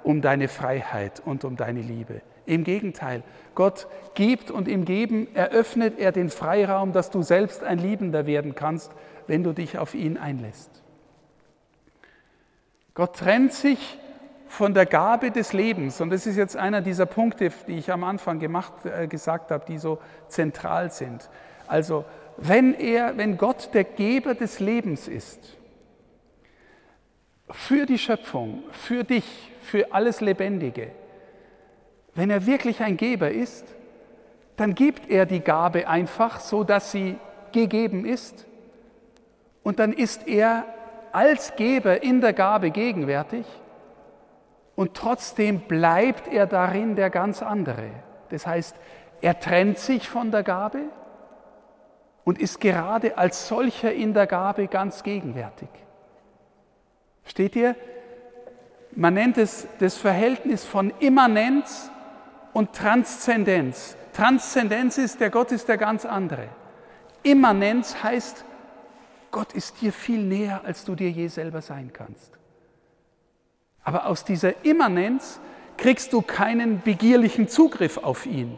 um 0.02 0.22
deine 0.22 0.48
Freiheit 0.48 1.20
und 1.24 1.44
um 1.44 1.56
deine 1.56 1.80
Liebe. 1.80 2.22
Im 2.46 2.64
Gegenteil, 2.64 3.22
Gott 3.54 3.88
gibt 4.14 4.50
und 4.50 4.68
im 4.68 4.84
Geben 4.84 5.28
eröffnet 5.34 5.98
er 5.98 6.12
den 6.12 6.30
Freiraum, 6.30 6.92
dass 6.92 7.10
du 7.10 7.22
selbst 7.22 7.64
ein 7.64 7.78
Liebender 7.78 8.26
werden 8.26 8.54
kannst, 8.54 8.92
wenn 9.26 9.42
du 9.42 9.52
dich 9.52 9.78
auf 9.78 9.94
ihn 9.94 10.16
einlässt. 10.16 10.70
Gott 12.94 13.16
trennt 13.16 13.52
sich 13.52 13.98
von 14.48 14.74
der 14.74 14.86
Gabe 14.86 15.30
des 15.32 15.52
Lebens, 15.52 16.00
und 16.00 16.10
das 16.10 16.26
ist 16.26 16.36
jetzt 16.36 16.56
einer 16.56 16.80
dieser 16.80 17.06
Punkte, 17.06 17.50
die 17.66 17.78
ich 17.78 17.90
am 17.92 18.04
Anfang 18.04 18.38
gemacht, 18.38 18.72
äh, 18.84 19.08
gesagt 19.08 19.50
habe, 19.50 19.64
die 19.66 19.78
so 19.78 19.98
zentral 20.28 20.90
sind. 20.92 21.28
Also 21.66 22.04
wenn 22.36 22.74
er, 22.74 23.16
wenn 23.16 23.36
Gott 23.36 23.70
der 23.74 23.84
Geber 23.84 24.34
des 24.34 24.60
Lebens 24.60 25.08
ist, 25.08 25.56
für 27.50 27.86
die 27.86 27.98
Schöpfung, 27.98 28.62
für 28.70 29.04
dich, 29.04 29.24
für 29.62 29.92
alles 29.92 30.20
Lebendige, 30.20 30.90
wenn 32.16 32.30
er 32.30 32.46
wirklich 32.46 32.80
ein 32.82 32.96
Geber 32.96 33.30
ist, 33.30 33.66
dann 34.56 34.74
gibt 34.74 35.10
er 35.10 35.26
die 35.26 35.40
Gabe 35.40 35.86
einfach, 35.86 36.40
so 36.40 36.64
dass 36.64 36.90
sie 36.90 37.16
gegeben 37.52 38.04
ist, 38.06 38.46
und 39.62 39.78
dann 39.78 39.92
ist 39.92 40.26
er 40.26 40.64
als 41.12 41.56
Geber 41.56 42.02
in 42.02 42.20
der 42.20 42.32
Gabe 42.32 42.70
gegenwärtig, 42.70 43.46
und 44.74 44.94
trotzdem 44.94 45.60
bleibt 45.60 46.28
er 46.28 46.46
darin 46.46 46.96
der 46.96 47.10
ganz 47.10 47.42
andere. 47.42 47.90
Das 48.30 48.46
heißt, 48.46 48.76
er 49.20 49.40
trennt 49.40 49.78
sich 49.78 50.08
von 50.08 50.30
der 50.30 50.42
Gabe, 50.42 50.80
und 52.26 52.40
ist 52.40 52.60
gerade 52.60 53.16
als 53.16 53.46
solcher 53.46 53.92
in 53.92 54.12
der 54.12 54.26
Gabe 54.26 54.66
ganz 54.66 55.04
gegenwärtig. 55.04 55.68
Steht 57.24 57.54
ihr? 57.54 57.76
Man 58.90 59.14
nennt 59.14 59.38
es 59.38 59.68
das 59.78 59.96
Verhältnis 59.96 60.64
von 60.64 60.92
Immanenz 60.98 61.88
und 62.56 62.72
Transzendenz. 62.72 63.98
Transzendenz 64.14 64.96
ist, 64.96 65.20
der 65.20 65.28
Gott 65.28 65.52
ist 65.52 65.68
der 65.68 65.76
ganz 65.76 66.06
andere. 66.06 66.48
Immanenz 67.22 68.02
heißt, 68.02 68.46
Gott 69.30 69.52
ist 69.52 69.82
dir 69.82 69.92
viel 69.92 70.22
näher, 70.22 70.62
als 70.64 70.86
du 70.86 70.94
dir 70.94 71.10
je 71.10 71.28
selber 71.28 71.60
sein 71.60 71.90
kannst. 71.92 72.32
Aber 73.84 74.06
aus 74.06 74.24
dieser 74.24 74.64
Immanenz 74.64 75.38
kriegst 75.76 76.14
du 76.14 76.22
keinen 76.22 76.80
begierlichen 76.80 77.46
Zugriff 77.46 77.98
auf 77.98 78.24
ihn. 78.24 78.56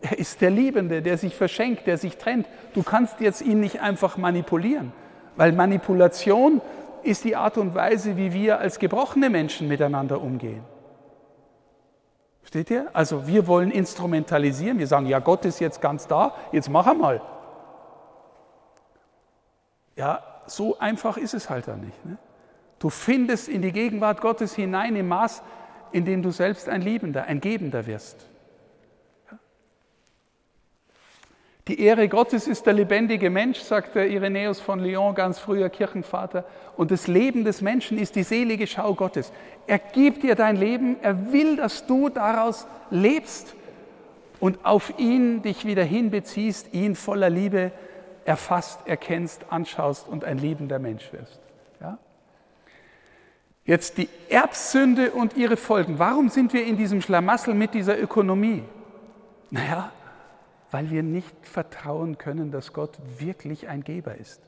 Er 0.00 0.18
ist 0.18 0.40
der 0.40 0.50
Liebende, 0.50 1.02
der 1.02 1.18
sich 1.18 1.36
verschenkt, 1.36 1.86
der 1.86 1.98
sich 1.98 2.16
trennt. 2.16 2.46
Du 2.72 2.82
kannst 2.82 3.20
jetzt 3.20 3.42
ihn 3.42 3.60
nicht 3.60 3.82
einfach 3.82 4.16
manipulieren, 4.16 4.90
weil 5.36 5.52
Manipulation 5.52 6.62
ist 7.02 7.24
die 7.24 7.36
Art 7.36 7.58
und 7.58 7.74
Weise, 7.74 8.16
wie 8.16 8.32
wir 8.32 8.58
als 8.58 8.78
gebrochene 8.78 9.28
Menschen 9.28 9.68
miteinander 9.68 10.22
umgehen. 10.22 10.62
Versteht 12.44 12.70
ihr? 12.70 12.90
Also 12.92 13.26
wir 13.26 13.46
wollen 13.46 13.70
instrumentalisieren. 13.70 14.78
Wir 14.78 14.86
sagen, 14.86 15.06
ja, 15.06 15.18
Gott 15.18 15.46
ist 15.46 15.60
jetzt 15.60 15.80
ganz 15.80 16.06
da, 16.06 16.34
jetzt 16.52 16.68
mach 16.68 16.86
er 16.86 16.92
mal. 16.92 17.22
Ja, 19.96 20.22
so 20.46 20.78
einfach 20.78 21.16
ist 21.16 21.32
es 21.32 21.48
halt 21.48 21.68
dann 21.68 21.80
nicht. 21.80 22.04
Ne? 22.04 22.18
Du 22.80 22.90
findest 22.90 23.48
in 23.48 23.62
die 23.62 23.72
Gegenwart 23.72 24.20
Gottes 24.20 24.54
hinein 24.54 24.94
im 24.94 25.08
Maß, 25.08 25.42
in 25.90 26.04
dem 26.04 26.20
du 26.20 26.32
selbst 26.32 26.68
ein 26.68 26.82
Liebender, 26.82 27.24
ein 27.24 27.40
Gebender 27.40 27.86
wirst. 27.86 28.26
Die 31.66 31.80
Ehre 31.80 32.08
Gottes 32.08 32.46
ist 32.46 32.66
der 32.66 32.74
lebendige 32.74 33.30
Mensch, 33.30 33.58
sagt 33.60 33.94
der 33.94 34.08
Irenäus 34.08 34.60
von 34.60 34.80
Lyon, 34.80 35.14
ganz 35.14 35.38
früher 35.38 35.70
Kirchenvater. 35.70 36.44
Und 36.76 36.90
das 36.90 37.06
Leben 37.06 37.44
des 37.44 37.62
Menschen 37.62 37.96
ist 37.96 38.16
die 38.16 38.22
selige 38.22 38.66
Schau 38.66 38.94
Gottes. 38.94 39.32
Er 39.66 39.78
gibt 39.78 40.24
dir 40.24 40.34
dein 40.34 40.56
Leben, 40.56 40.96
er 41.00 41.32
will, 41.32 41.56
dass 41.56 41.86
du 41.86 42.10
daraus 42.10 42.66
lebst 42.90 43.54
und 44.40 44.62
auf 44.66 44.92
ihn 44.98 45.40
dich 45.40 45.64
wieder 45.64 45.84
hinbeziehst, 45.84 46.74
ihn 46.74 46.94
voller 46.94 47.30
Liebe 47.30 47.72
erfasst, 48.26 48.86
erkennst, 48.86 49.46
anschaust 49.48 50.06
und 50.06 50.22
ein 50.22 50.36
liebender 50.36 50.78
Mensch 50.78 51.10
wirst. 51.14 51.40
Ja? 51.80 51.96
Jetzt 53.64 53.96
die 53.96 54.10
Erbsünde 54.28 55.12
und 55.12 55.34
ihre 55.34 55.56
Folgen. 55.56 55.98
Warum 55.98 56.28
sind 56.28 56.52
wir 56.52 56.66
in 56.66 56.76
diesem 56.76 57.00
Schlamassel 57.00 57.54
mit 57.54 57.72
dieser 57.72 57.98
Ökonomie? 57.98 58.64
Naja, 59.50 59.92
weil 60.74 60.90
wir 60.90 61.04
nicht 61.04 61.36
vertrauen 61.42 62.18
können, 62.18 62.50
dass 62.50 62.72
Gott 62.72 62.98
wirklich 63.18 63.68
ein 63.68 63.84
Geber 63.84 64.16
ist. 64.16 64.42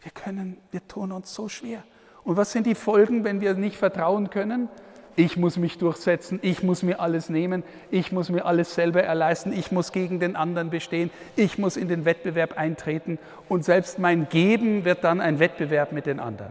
Wir 0.00 0.10
können, 0.10 0.56
wir 0.72 0.84
tun 0.88 1.12
uns 1.12 1.32
so 1.32 1.48
schwer. 1.48 1.84
Und 2.24 2.36
was 2.36 2.50
sind 2.50 2.66
die 2.66 2.74
Folgen, 2.74 3.22
wenn 3.22 3.40
wir 3.40 3.54
nicht 3.54 3.76
vertrauen 3.76 4.30
können? 4.30 4.68
Ich 5.14 5.36
muss 5.36 5.58
mich 5.58 5.78
durchsetzen, 5.78 6.40
ich 6.42 6.64
muss 6.64 6.82
mir 6.82 6.98
alles 6.98 7.28
nehmen, 7.28 7.62
ich 7.92 8.10
muss 8.10 8.30
mir 8.30 8.46
alles 8.46 8.74
selber 8.74 9.00
erleisten, 9.00 9.52
ich 9.52 9.70
muss 9.70 9.92
gegen 9.92 10.18
den 10.18 10.34
anderen 10.34 10.70
bestehen, 10.70 11.12
ich 11.36 11.56
muss 11.56 11.76
in 11.76 11.86
den 11.86 12.04
Wettbewerb 12.04 12.58
eintreten 12.58 13.20
und 13.48 13.64
selbst 13.64 14.00
mein 14.00 14.28
Geben 14.28 14.84
wird 14.84 15.04
dann 15.04 15.20
ein 15.20 15.38
Wettbewerb 15.38 15.92
mit 15.92 16.06
den 16.06 16.18
anderen. 16.18 16.50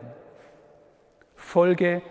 Folge 1.35 2.01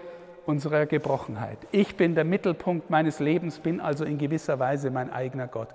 unserer 0.44 0.86
Gebrochenheit. 0.86 1.58
Ich 1.72 1.96
bin 1.96 2.14
der 2.14 2.24
Mittelpunkt 2.24 2.88
meines 2.90 3.18
Lebens, 3.18 3.58
bin 3.58 3.80
also 3.80 4.04
in 4.04 4.16
gewisser 4.16 4.58
Weise 4.58 4.90
mein 4.90 5.12
eigener 5.12 5.46
Gott. 5.46 5.68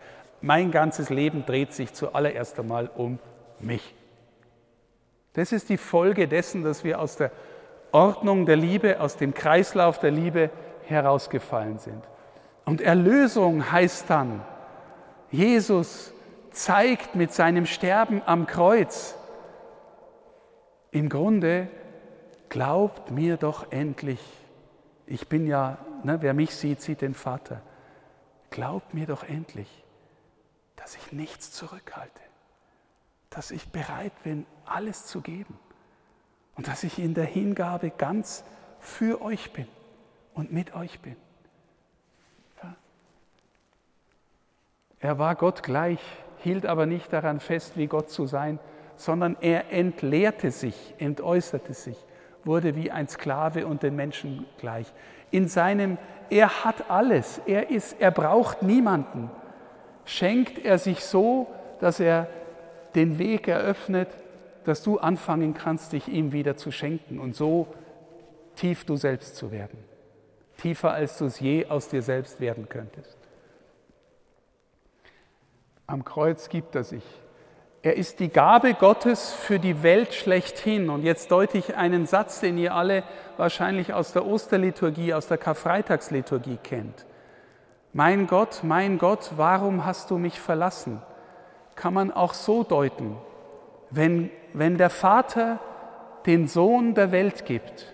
Mein 0.43 0.71
ganzes 0.71 1.09
Leben 1.09 1.45
dreht 1.45 1.71
sich 1.71 1.93
zuallererst 1.93 2.59
einmal 2.59 2.91
um 2.97 3.17
mich. 3.59 3.95
Das 5.31 5.53
ist 5.53 5.69
die 5.69 5.77
Folge 5.77 6.27
dessen, 6.27 6.65
dass 6.65 6.83
wir 6.83 6.99
aus 6.99 7.15
der 7.15 7.31
Ordnung 7.93 8.45
der 8.45 8.57
Liebe, 8.57 8.99
aus 8.99 9.15
dem 9.15 9.33
Kreislauf 9.33 9.99
der 9.99 10.11
Liebe 10.11 10.49
herausgefallen 10.85 11.79
sind. 11.79 12.03
Und 12.65 12.81
Erlösung 12.81 13.71
heißt 13.71 14.09
dann, 14.09 14.41
Jesus 15.31 16.13
zeigt 16.51 17.15
mit 17.15 17.31
seinem 17.31 17.65
Sterben 17.65 18.21
am 18.25 18.45
Kreuz, 18.45 19.15
im 20.91 21.07
Grunde, 21.07 21.69
glaubt 22.49 23.11
mir 23.11 23.37
doch 23.37 23.71
endlich, 23.71 24.19
ich 25.05 25.29
bin 25.29 25.47
ja, 25.47 25.77
ne, 26.03 26.17
wer 26.19 26.33
mich 26.33 26.53
sieht, 26.53 26.81
sieht 26.81 26.99
den 26.99 27.13
Vater, 27.13 27.61
glaubt 28.49 28.93
mir 28.93 29.07
doch 29.07 29.23
endlich, 29.23 29.82
dass 30.75 30.95
ich 30.95 31.11
nichts 31.11 31.51
zurückhalte, 31.51 32.21
dass 33.29 33.51
ich 33.51 33.69
bereit 33.69 34.13
bin, 34.23 34.45
alles 34.65 35.05
zu 35.05 35.21
geben 35.21 35.57
und 36.55 36.67
dass 36.67 36.83
ich 36.83 36.99
in 36.99 37.13
der 37.13 37.25
Hingabe 37.25 37.89
ganz 37.89 38.43
für 38.79 39.21
euch 39.21 39.51
bin 39.53 39.67
und 40.33 40.51
mit 40.51 40.75
euch 40.75 40.99
bin. 40.99 41.15
Ja. 42.61 42.75
Er 44.99 45.19
war 45.19 45.35
Gott 45.35 45.63
gleich, 45.63 45.99
hielt 46.39 46.65
aber 46.65 46.85
nicht 46.85 47.13
daran 47.13 47.39
fest, 47.39 47.77
wie 47.77 47.87
Gott 47.87 48.09
zu 48.09 48.25
sein, 48.25 48.59
sondern 48.95 49.37
er 49.41 49.71
entleerte 49.71 50.51
sich, 50.51 50.93
entäußerte 50.97 51.73
sich, 51.73 51.97
wurde 52.43 52.75
wie 52.75 52.91
ein 52.91 53.07
Sklave 53.07 53.65
und 53.65 53.83
den 53.83 53.95
Menschen 53.95 54.45
gleich. 54.57 54.91
In 55.31 55.47
seinem, 55.47 55.97
er 56.29 56.63
hat 56.63 56.91
alles, 56.91 57.41
er 57.45 57.69
ist, 57.69 57.99
er 57.99 58.11
braucht 58.11 58.61
niemanden 58.61 59.31
schenkt 60.05 60.63
er 60.63 60.77
sich 60.77 61.03
so, 61.03 61.47
dass 61.79 61.99
er 61.99 62.27
den 62.95 63.17
Weg 63.19 63.47
eröffnet, 63.47 64.09
dass 64.63 64.83
du 64.83 64.99
anfangen 64.99 65.53
kannst, 65.53 65.93
dich 65.93 66.07
ihm 66.07 66.31
wieder 66.31 66.55
zu 66.55 66.71
schenken 66.71 67.19
und 67.19 67.35
so 67.35 67.67
tief 68.55 68.85
du 68.85 68.95
selbst 68.95 69.35
zu 69.35 69.51
werden. 69.51 69.83
Tiefer, 70.57 70.93
als 70.93 71.17
du 71.17 71.25
es 71.25 71.39
je 71.39 71.65
aus 71.65 71.89
dir 71.89 72.01
selbst 72.01 72.39
werden 72.39 72.69
könntest. 72.69 73.17
Am 75.87 76.05
Kreuz 76.05 76.49
gibt 76.49 76.75
er 76.75 76.83
sich. 76.83 77.03
Er 77.81 77.97
ist 77.97 78.21
die 78.21 78.29
Gabe 78.29 78.75
Gottes 78.75 79.33
für 79.33 79.59
die 79.59 79.83
Welt 79.83 80.13
schlechthin. 80.13 80.89
Und 80.89 81.03
jetzt 81.03 81.31
deute 81.31 81.57
ich 81.57 81.75
einen 81.75 82.05
Satz, 82.05 82.39
den 82.39 82.57
ihr 82.57 82.73
alle 82.73 83.03
wahrscheinlich 83.35 83.93
aus 83.93 84.13
der 84.13 84.25
Osterliturgie, 84.25 85.13
aus 85.13 85.27
der 85.27 85.37
Karfreitagsliturgie 85.37 86.59
kennt. 86.63 87.05
Mein 87.93 88.25
Gott, 88.25 88.61
mein 88.63 88.97
Gott, 88.97 89.33
warum 89.37 89.85
hast 89.85 90.09
du 90.09 90.17
mich 90.17 90.39
verlassen? 90.39 90.99
Kann 91.75 91.93
man 91.93 92.11
auch 92.11 92.33
so 92.33 92.63
deuten. 92.63 93.17
Wenn, 93.91 94.31
wenn 94.53 94.79
der 94.79 94.89
Vater 94.89 95.59
den 96.25 96.47
Sohn 96.47 96.95
der 96.95 97.11
Welt 97.11 97.45
gibt, 97.45 97.93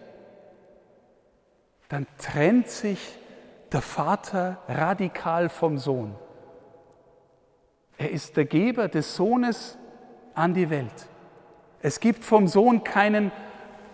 dann 1.90 2.08
trennt 2.18 2.70
sich 2.70 3.20
der 3.74 3.82
Vater 3.82 4.60
radikal 4.70 5.50
vom 5.50 5.78
Sohn. 5.78 6.16
Er 7.98 8.12
ist 8.12 8.38
der 8.38 8.46
Geber 8.46 8.88
des 8.88 9.18
Sohnes 9.18 9.78
an 10.34 10.54
die 10.54 10.70
Welt. 10.70 11.10
Es 11.82 12.00
gibt 12.00 12.24
vom 12.24 12.48
Sohn 12.48 12.86
keinen 12.86 13.34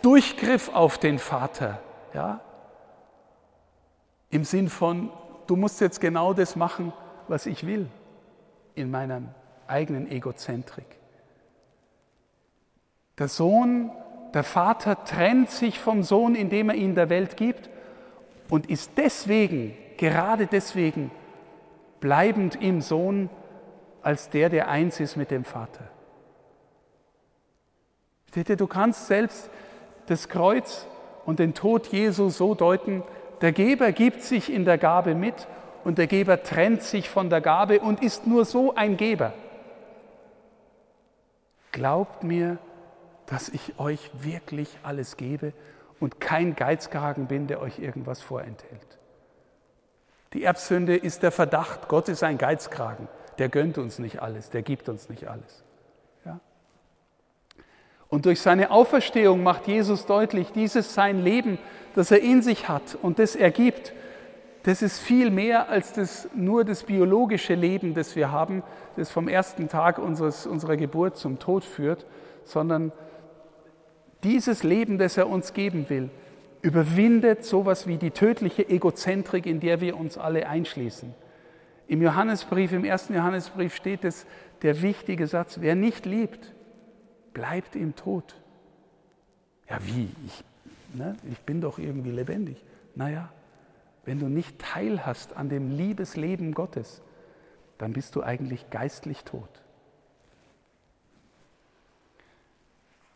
Durchgriff 0.03 0.69
auf 0.69 0.99
den 0.99 1.17
Vater, 1.17 1.79
ja? 2.13 2.41
Im 4.29 4.43
Sinn 4.43 4.69
von 4.69 5.09
du 5.47 5.55
musst 5.55 5.81
jetzt 5.81 6.01
genau 6.01 6.33
das 6.33 6.55
machen, 6.55 6.93
was 7.27 7.45
ich 7.45 7.65
will, 7.65 7.89
in 8.75 8.91
meiner 8.91 9.21
eigenen 9.67 10.09
Egozentrik. 10.09 10.85
Der 13.17 13.27
Sohn, 13.27 13.91
der 14.33 14.43
Vater 14.43 15.03
trennt 15.05 15.49
sich 15.49 15.79
vom 15.79 16.03
Sohn, 16.03 16.35
indem 16.35 16.69
er 16.69 16.75
ihn 16.75 16.95
der 16.95 17.09
Welt 17.09 17.37
gibt 17.37 17.69
und 18.49 18.69
ist 18.69 18.91
deswegen, 18.97 19.73
gerade 19.97 20.47
deswegen, 20.47 21.11
bleibend 21.99 22.61
im 22.61 22.81
Sohn 22.81 23.29
als 24.01 24.29
der, 24.29 24.49
der 24.49 24.67
eins 24.67 24.99
ist 24.99 25.15
mit 25.15 25.31
dem 25.31 25.43
Vater. 25.43 25.89
Du 28.57 28.67
kannst 28.67 29.07
selbst 29.07 29.49
das 30.07 30.27
Kreuz 30.27 30.87
und 31.25 31.39
den 31.39 31.53
Tod 31.53 31.87
Jesu 31.87 32.29
so 32.29 32.53
deuten, 32.53 33.01
der 33.41 33.51
Geber 33.51 33.91
gibt 33.91 34.21
sich 34.21 34.51
in 34.51 34.65
der 34.65 34.77
Gabe 34.77 35.15
mit 35.15 35.47
und 35.83 35.97
der 35.97 36.07
Geber 36.07 36.41
trennt 36.43 36.81
sich 36.83 37.09
von 37.09 37.29
der 37.29 37.41
Gabe 37.41 37.79
und 37.79 38.01
ist 38.01 38.25
nur 38.25 38.45
so 38.45 38.73
ein 38.75 38.97
Geber. 38.97 39.33
Glaubt 41.71 42.23
mir, 42.23 42.57
dass 43.25 43.49
ich 43.49 43.77
euch 43.79 44.11
wirklich 44.13 44.77
alles 44.83 45.17
gebe 45.17 45.51
und 45.99 46.21
kein 46.21 46.55
Geizkragen 46.55 47.27
bin, 47.27 47.47
der 47.47 47.61
euch 47.61 47.79
irgendwas 47.79 48.21
vorenthält. 48.21 48.97
Die 50.33 50.43
Erbsünde 50.43 50.95
ist 50.95 51.23
der 51.23 51.31
Verdacht, 51.31 51.89
Gott 51.89 52.07
ist 52.07 52.23
ein 52.23 52.37
Geizkragen, 52.37 53.07
der 53.37 53.49
gönnt 53.49 53.77
uns 53.77 53.99
nicht 53.99 54.21
alles, 54.21 54.49
der 54.49 54.61
gibt 54.61 54.87
uns 54.87 55.09
nicht 55.09 55.27
alles. 55.27 55.64
Und 58.15 58.25
durch 58.25 58.39
seine 58.39 58.71
Auferstehung 58.71 59.43
macht 59.43 59.67
Jesus 59.67 60.05
deutlich, 60.05 60.53
dieses 60.53 60.93
sein 60.93 61.21
Leben, 61.21 61.57
das 61.95 62.11
er 62.11 62.21
in 62.21 62.41
sich 62.41 62.69
hat 62.69 62.97
und 63.01 63.19
das 63.19 63.35
er 63.35 63.51
gibt, 63.51 63.91
das 64.63 64.81
ist 64.81 64.99
viel 64.99 65.29
mehr 65.29 65.67
als 65.67 65.91
das, 65.91 66.29
nur 66.33 66.63
das 66.63 66.83
biologische 66.83 67.55
Leben, 67.55 67.93
das 67.93 68.15
wir 68.15 68.31
haben, 68.31 68.63
das 68.95 69.11
vom 69.11 69.27
ersten 69.27 69.67
Tag 69.67 69.99
unseres, 69.99 70.47
unserer 70.47 70.77
Geburt 70.77 71.17
zum 71.17 71.39
Tod 71.39 71.65
führt, 71.65 72.05
sondern 72.45 72.93
dieses 74.23 74.63
Leben, 74.63 74.97
das 74.97 75.17
er 75.17 75.27
uns 75.27 75.51
geben 75.51 75.89
will, 75.89 76.09
überwindet 76.61 77.43
sowas 77.43 77.85
wie 77.85 77.97
die 77.97 78.11
tödliche 78.11 78.69
Egozentrik, 78.69 79.45
in 79.45 79.59
der 79.59 79.81
wir 79.81 79.97
uns 79.97 80.17
alle 80.17 80.47
einschließen. 80.47 81.13
Im 81.89 82.01
Johannesbrief, 82.01 82.71
im 82.71 82.85
ersten 82.85 83.13
Johannesbrief 83.13 83.75
steht 83.75 84.05
es, 84.05 84.25
der 84.61 84.81
wichtige 84.81 85.27
Satz, 85.27 85.57
wer 85.59 85.75
nicht 85.75 86.05
liebt, 86.05 86.54
bleibt 87.35 87.75
im 87.75 87.95
Tod. 87.95 88.41
Ja, 89.69 89.77
wie? 89.85 90.09
Ich 90.25 90.43
Ne? 90.95 91.15
Ich 91.29 91.39
bin 91.39 91.61
doch 91.61 91.77
irgendwie 91.77 92.11
lebendig. 92.11 92.57
Naja, 92.95 93.29
wenn 94.05 94.19
du 94.19 94.27
nicht 94.27 94.59
teil 94.59 95.05
hast 95.05 95.35
an 95.35 95.49
dem 95.49 95.71
Liebesleben 95.71 96.53
Gottes, 96.53 97.01
dann 97.77 97.93
bist 97.93 98.15
du 98.15 98.23
eigentlich 98.23 98.69
geistlich 98.69 99.23
tot. 99.23 99.49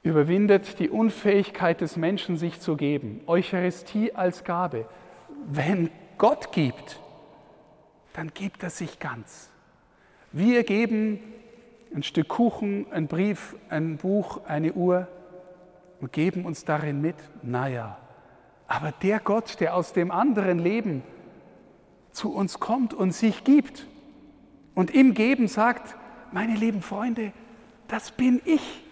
Überwindet 0.04 0.80
die 0.80 0.90
Unfähigkeit 0.90 1.82
des 1.82 1.96
Menschen, 1.96 2.38
sich 2.38 2.60
zu 2.60 2.76
geben. 2.76 3.22
Eucharistie 3.28 4.16
als 4.16 4.44
Gabe. 4.44 4.88
Wenn 5.46 5.90
Gott 6.18 6.52
gibt, 6.52 7.00
dann 8.14 8.34
gibt 8.34 8.64
er 8.64 8.70
sich 8.70 9.00
ganz. 9.00 9.50
Wir 10.32 10.64
geben 10.64 11.20
ein 11.94 12.04
Stück 12.04 12.28
Kuchen, 12.28 12.86
ein 12.92 13.08
Brief, 13.08 13.56
ein 13.70 13.98
Buch, 13.98 14.42
eine 14.46 14.74
Uhr 14.74 15.08
und 16.00 16.14
geben 16.14 16.46
uns 16.46 16.66
darin 16.66 17.02
mit, 17.02 17.16
naja, 17.42 17.98
aber 18.68 18.92
der 18.92 19.20
Gott, 19.20 19.60
der 19.60 19.76
aus 19.76 19.94
dem 19.94 20.12
anderen 20.12 20.60
Leben 20.60 21.04
zu 22.12 22.34
uns 22.34 22.60
kommt 22.60 22.94
und 22.94 23.12
sich 23.12 23.44
gibt 23.44 23.88
und 24.76 24.92
im 24.92 25.14
Geben 25.14 25.48
sagt, 25.48 25.96
meine 26.32 26.54
lieben 26.54 26.82
Freunde, 26.82 27.34
das 27.88 28.12
bin 28.12 28.42
ich 28.46 28.84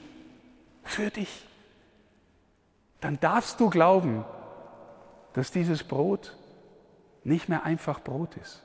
für 0.83 1.09
dich. 1.09 1.47
Dann 2.99 3.19
darfst 3.19 3.59
du 3.59 3.69
glauben, 3.69 4.25
dass 5.33 5.51
dieses 5.51 5.83
Brot 5.83 6.35
nicht 7.23 7.47
mehr 7.47 7.63
einfach 7.63 7.99
Brot 7.99 8.35
ist, 8.37 8.63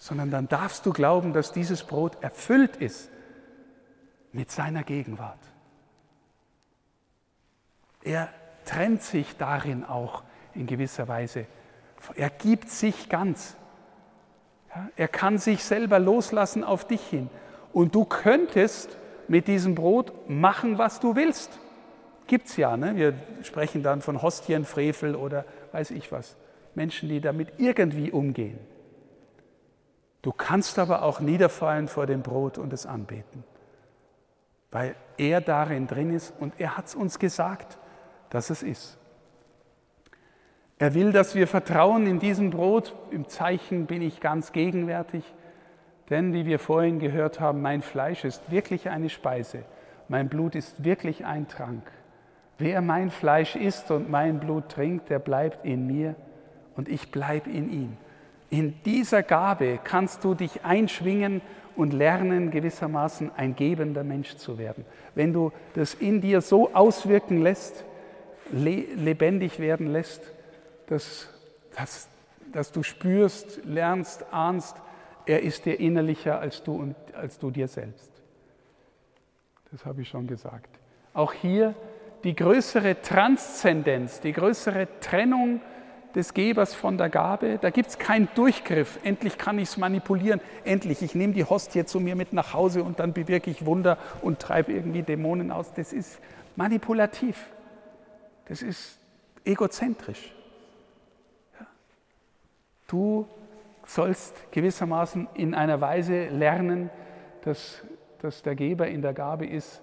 sondern 0.00 0.30
dann 0.30 0.48
darfst 0.48 0.86
du 0.86 0.94
glauben, 0.94 1.34
dass 1.34 1.52
dieses 1.52 1.84
Brot 1.84 2.22
erfüllt 2.22 2.76
ist 2.76 3.10
mit 4.32 4.50
seiner 4.50 4.82
Gegenwart. 4.82 5.38
Er 8.02 8.30
trennt 8.64 9.02
sich 9.02 9.36
darin 9.36 9.84
auch 9.84 10.22
in 10.54 10.66
gewisser 10.66 11.06
Weise. 11.06 11.44
Er 12.16 12.30
gibt 12.30 12.70
sich 12.70 13.10
ganz. 13.10 13.56
Er 14.96 15.08
kann 15.08 15.36
sich 15.36 15.62
selber 15.64 15.98
loslassen 15.98 16.64
auf 16.64 16.86
dich 16.86 17.06
hin. 17.06 17.28
Und 17.74 17.94
du 17.94 18.06
könntest 18.06 18.96
mit 19.28 19.48
diesem 19.48 19.74
Brot 19.74 20.30
machen, 20.30 20.78
was 20.78 21.00
du 21.00 21.14
willst. 21.14 21.58
Gibt 22.26 22.46
es 22.46 22.56
ja. 22.56 22.74
Ne? 22.78 22.96
Wir 22.96 23.14
sprechen 23.42 23.82
dann 23.82 24.00
von 24.00 24.22
Hostienfrevel 24.22 25.14
oder 25.14 25.44
weiß 25.72 25.90
ich 25.90 26.10
was. 26.10 26.36
Menschen, 26.74 27.10
die 27.10 27.20
damit 27.20 27.52
irgendwie 27.58 28.10
umgehen. 28.10 28.58
Du 30.22 30.32
kannst 30.32 30.78
aber 30.78 31.02
auch 31.02 31.20
niederfallen 31.20 31.88
vor 31.88 32.06
dem 32.06 32.22
Brot 32.22 32.58
und 32.58 32.72
es 32.72 32.86
anbeten, 32.86 33.44
weil 34.70 34.94
er 35.16 35.40
darin 35.40 35.86
drin 35.86 36.14
ist 36.14 36.34
und 36.38 36.54
er 36.58 36.76
hat 36.76 36.86
es 36.86 36.94
uns 36.94 37.18
gesagt, 37.18 37.78
dass 38.28 38.50
es 38.50 38.62
ist. 38.62 38.98
Er 40.78 40.94
will, 40.94 41.12
dass 41.12 41.34
wir 41.34 41.46
vertrauen 41.46 42.06
in 42.06 42.20
diesem 42.20 42.48
Brot. 42.48 42.94
Im 43.10 43.28
Zeichen 43.28 43.84
bin 43.84 44.00
ich 44.00 44.20
ganz 44.20 44.52
gegenwärtig. 44.52 45.24
Denn, 46.08 46.32
wie 46.32 46.46
wir 46.46 46.58
vorhin 46.58 46.98
gehört 46.98 47.38
haben, 47.38 47.60
mein 47.60 47.82
Fleisch 47.82 48.24
ist 48.24 48.50
wirklich 48.50 48.88
eine 48.88 49.10
Speise, 49.10 49.64
mein 50.08 50.28
Blut 50.28 50.54
ist 50.54 50.82
wirklich 50.82 51.24
ein 51.26 51.48
Trank. 51.48 51.82
Wer 52.58 52.80
mein 52.80 53.10
Fleisch 53.10 53.56
isst 53.56 53.90
und 53.90 54.10
mein 54.10 54.40
Blut 54.40 54.70
trinkt, 54.70 55.08
der 55.08 55.18
bleibt 55.18 55.64
in 55.64 55.86
mir 55.86 56.14
und 56.76 56.88
ich 56.88 57.10
bleibe 57.10 57.48
in 57.50 57.70
ihm. 57.70 57.96
In 58.50 58.82
dieser 58.84 59.22
Gabe 59.22 59.78
kannst 59.82 60.24
du 60.24 60.34
dich 60.34 60.64
einschwingen 60.64 61.40
und 61.76 61.92
lernen, 61.92 62.50
gewissermaßen 62.50 63.30
ein 63.36 63.54
gebender 63.54 64.04
Mensch 64.04 64.36
zu 64.36 64.58
werden. 64.58 64.84
Wenn 65.14 65.32
du 65.32 65.52
das 65.74 65.94
in 65.94 66.20
dir 66.20 66.40
so 66.40 66.74
auswirken 66.74 67.42
lässt, 67.42 67.84
lebendig 68.52 69.60
werden 69.60 69.86
lässt, 69.86 70.22
dass, 70.88 71.28
dass, 71.76 72.08
dass 72.52 72.72
du 72.72 72.82
spürst, 72.82 73.60
lernst, 73.64 74.32
ahnst, 74.32 74.76
er 75.26 75.42
ist 75.42 75.64
dir 75.64 75.78
innerlicher 75.78 76.40
als 76.40 76.64
du, 76.64 76.74
und, 76.74 76.96
als 77.14 77.38
du 77.38 77.50
dir 77.50 77.68
selbst. 77.68 78.10
Das 79.70 79.84
habe 79.84 80.02
ich 80.02 80.08
schon 80.08 80.26
gesagt. 80.26 80.68
Auch 81.14 81.32
hier 81.32 81.74
die 82.24 82.34
größere 82.34 83.00
Transzendenz, 83.00 84.20
die 84.20 84.32
größere 84.32 84.88
Trennung 85.00 85.60
des 86.14 86.34
Gebers 86.34 86.74
von 86.74 86.98
der 86.98 87.08
Gabe. 87.08 87.58
Da 87.60 87.70
gibt 87.70 87.90
es 87.90 87.98
keinen 87.98 88.28
Durchgriff. 88.34 88.98
Endlich 89.02 89.38
kann 89.38 89.58
ich 89.58 89.70
es 89.70 89.76
manipulieren. 89.76 90.40
Endlich, 90.64 91.02
ich 91.02 91.14
nehme 91.14 91.32
die 91.32 91.44
Hostie 91.44 91.84
zu 91.84 92.00
mir 92.00 92.16
mit 92.16 92.32
nach 92.32 92.52
Hause 92.52 92.82
und 92.82 93.00
dann 93.00 93.12
bewirke 93.12 93.50
ich 93.50 93.66
Wunder 93.66 93.98
und 94.22 94.40
treibe 94.40 94.72
irgendwie 94.72 95.02
Dämonen 95.02 95.50
aus. 95.50 95.72
Das 95.74 95.92
ist 95.92 96.18
manipulativ. 96.56 97.46
Das 98.46 98.62
ist 98.62 98.98
egozentrisch. 99.44 100.34
Du 102.86 103.26
sollst 103.86 104.50
gewissermaßen 104.50 105.28
in 105.34 105.54
einer 105.54 105.80
Weise 105.80 106.28
lernen, 106.28 106.90
dass, 107.42 107.82
dass 108.20 108.42
der 108.42 108.54
Geber 108.54 108.88
in 108.88 109.02
der 109.02 109.12
Gabe 109.12 109.46
ist 109.46 109.80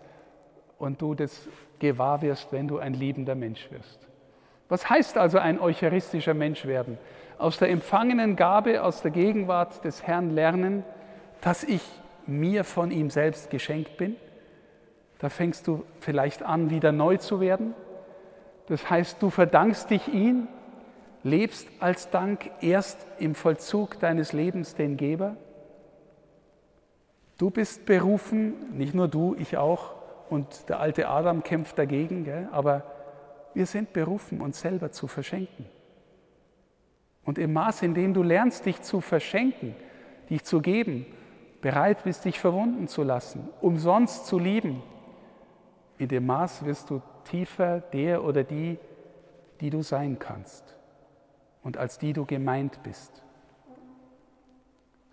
und 0.77 1.01
du 1.01 1.15
das 1.15 1.47
gewahr 1.79 2.21
wirst, 2.21 2.51
wenn 2.51 2.67
du 2.67 2.79
ein 2.79 2.93
liebender 2.93 3.35
Mensch 3.35 3.71
wirst. 3.71 4.06
Was 4.69 4.89
heißt 4.89 5.17
also 5.17 5.37
ein 5.37 5.59
eucharistischer 5.59 6.33
Mensch 6.33 6.65
werden? 6.65 6.97
Aus 7.37 7.57
der 7.57 7.69
empfangenen 7.69 8.35
Gabe, 8.35 8.83
aus 8.83 9.01
der 9.01 9.11
Gegenwart 9.11 9.83
des 9.83 10.03
Herrn 10.05 10.31
lernen, 10.31 10.83
dass 11.41 11.63
ich 11.63 11.81
mir 12.25 12.63
von 12.63 12.91
ihm 12.91 13.09
selbst 13.09 13.49
geschenkt 13.49 13.97
bin. 13.97 14.15
Da 15.19 15.29
fängst 15.29 15.67
du 15.67 15.83
vielleicht 15.99 16.43
an, 16.43 16.69
wieder 16.69 16.91
neu 16.91 17.17
zu 17.17 17.39
werden. 17.39 17.73
Das 18.67 18.89
heißt, 18.89 19.21
du 19.21 19.29
verdankst 19.29 19.89
dich 19.89 20.07
ihm 20.07 20.47
lebst 21.23 21.67
als 21.79 22.09
Dank 22.09 22.51
erst 22.61 23.05
im 23.19 23.35
Vollzug 23.35 23.99
deines 23.99 24.33
Lebens 24.33 24.75
den 24.75 24.97
Geber? 24.97 25.35
Du 27.37 27.49
bist 27.49 27.85
berufen, 27.85 28.77
nicht 28.77 28.93
nur 28.93 29.07
du, 29.07 29.35
ich 29.37 29.57
auch, 29.57 29.93
und 30.29 30.69
der 30.69 30.79
alte 30.79 31.07
Adam 31.07 31.43
kämpft 31.43 31.77
dagegen, 31.77 32.23
gell? 32.23 32.49
aber 32.51 32.83
wir 33.57 33.65
sind 33.65 33.91
berufen, 33.91 34.39
uns 34.39 34.61
selber 34.61 34.91
zu 34.91 35.07
verschenken. 35.07 35.65
Und 37.25 37.39
im 37.39 37.53
Maß, 37.53 37.81
in 37.81 37.95
dem 37.95 38.13
du 38.13 38.21
lernst, 38.21 38.67
dich 38.67 38.83
zu 38.83 39.01
verschenken, 39.01 39.75
dich 40.29 40.43
zu 40.43 40.61
geben, 40.61 41.07
bereit 41.59 42.03
bist, 42.03 42.23
dich 42.25 42.39
verwunden 42.39 42.87
zu 42.87 43.01
lassen, 43.01 43.49
umsonst 43.59 44.27
zu 44.27 44.37
lieben, 44.37 44.83
in 45.97 46.07
dem 46.07 46.27
Maß 46.27 46.65
wirst 46.65 46.91
du 46.91 47.01
tiefer 47.23 47.79
der 47.79 48.23
oder 48.23 48.43
die, 48.43 48.77
die 49.59 49.71
du 49.71 49.81
sein 49.81 50.19
kannst 50.19 50.75
und 51.63 51.77
als 51.77 51.97
die 51.97 52.13
du 52.13 52.25
gemeint 52.25 52.83
bist. 52.83 53.23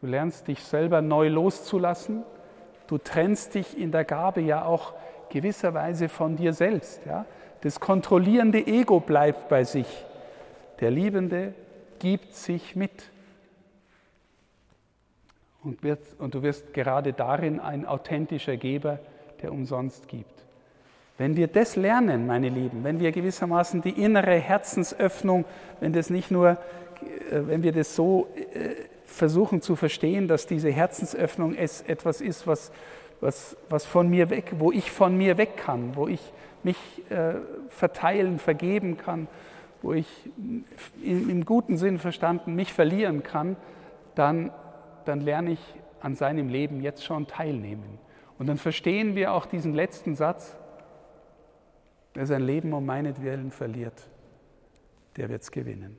Du 0.03 0.07
lernst 0.07 0.49
dich 0.49 0.63
selber 0.63 1.01
neu 1.01 1.29
loszulassen. 1.29 2.25
Du 2.89 2.99
trennst 2.99 3.55
dich 3.55 3.79
in 3.79 3.91
der 3.91 4.05
Gabe 4.05 4.43
ja 4.43 4.67
auch 4.67 4.93
gewisserweise 5.31 6.11
von 6.11 6.37
dir 6.37 6.53
selbst. 6.53 7.07
Ja? 7.07 7.25
Das 7.65 7.81
kontrollierende 7.81 8.67
Ego 8.67 9.01
bleibt 9.01 9.49
bei 9.49 9.65
sich. 9.65 9.87
Der 10.81 10.91
Liebende 10.91 11.55
gibt 11.99 12.37
sich 12.37 12.77
mit. 12.77 13.11
Und, 15.63 15.83
wird, 15.83 16.01
und 16.19 16.35
du 16.35 16.43
wirst 16.43 16.75
gerade 16.75 17.15
darin 17.15 17.61
ein 17.61 17.87
authentischer 17.87 18.59
Geber, 18.59 18.99
der 19.41 19.51
umsonst 19.51 20.09
gibt. 20.09 20.45
Wenn 21.17 21.37
wir 21.37 21.47
das 21.47 21.75
lernen, 21.77 22.27
meine 22.27 22.51
Lieben, 22.51 22.85
wenn 22.85 23.01
wir 23.01 23.13
gewissermaßen 23.13 23.81
die 23.81 24.03
innere 24.03 24.35
Herzensöffnung, 24.35 25.47
wenn 25.81 25.95
das 25.95 26.11
nicht 26.11 26.31
nur, 26.31 26.51
äh, 26.51 26.57
wenn 27.31 27.63
wir 27.63 27.73
das 27.73 27.97
so 27.97 28.29
äh, 28.37 28.75
versuchen 29.07 29.63
zu 29.63 29.75
verstehen, 29.75 30.29
dass 30.29 30.47
diese 30.47 30.71
Herzensöffnung 30.71 31.55
etwas 31.55 32.21
ist, 32.21 32.47
was, 32.47 32.73
was, 33.23 33.57
was 33.71 33.87
von 33.87 34.11
mir 34.11 34.29
weg, 34.29 34.53
wo 34.59 34.71
ich 34.71 34.91
von 34.91 35.17
mir 35.17 35.39
weg 35.39 35.57
kann, 35.57 35.97
wo 35.97 36.09
ich 36.09 36.21
mich 36.65 36.77
äh, 37.11 37.35
verteilen, 37.69 38.39
vergeben 38.39 38.97
kann, 38.97 39.29
wo 39.83 39.93
ich 39.93 40.09
im, 41.03 41.29
im 41.29 41.45
guten 41.45 41.77
Sinn 41.77 41.99
verstanden 41.99 42.55
mich 42.55 42.73
verlieren 42.73 43.23
kann, 43.23 43.57
dann, 44.15 44.51
dann 45.05 45.21
lerne 45.21 45.53
ich 45.53 45.75
an 46.01 46.15
seinem 46.15 46.49
Leben 46.49 46.81
jetzt 46.81 47.05
schon 47.05 47.27
teilnehmen. 47.27 47.99
Und 48.39 48.47
dann 48.47 48.59
verstehen 48.59 49.15
wir 49.15 49.33
auch 49.33 49.47
diesen 49.47 49.75
letzten 49.75 50.15
Satz, 50.15 50.57
Wer 52.15 52.27
sein 52.27 52.43
Leben 52.43 52.73
um 52.73 52.87
meinetwillen 52.87 53.51
verliert, 53.51 54.09
der 55.17 55.29
wird 55.29 55.43
es 55.43 55.51
gewinnen. 55.51 55.99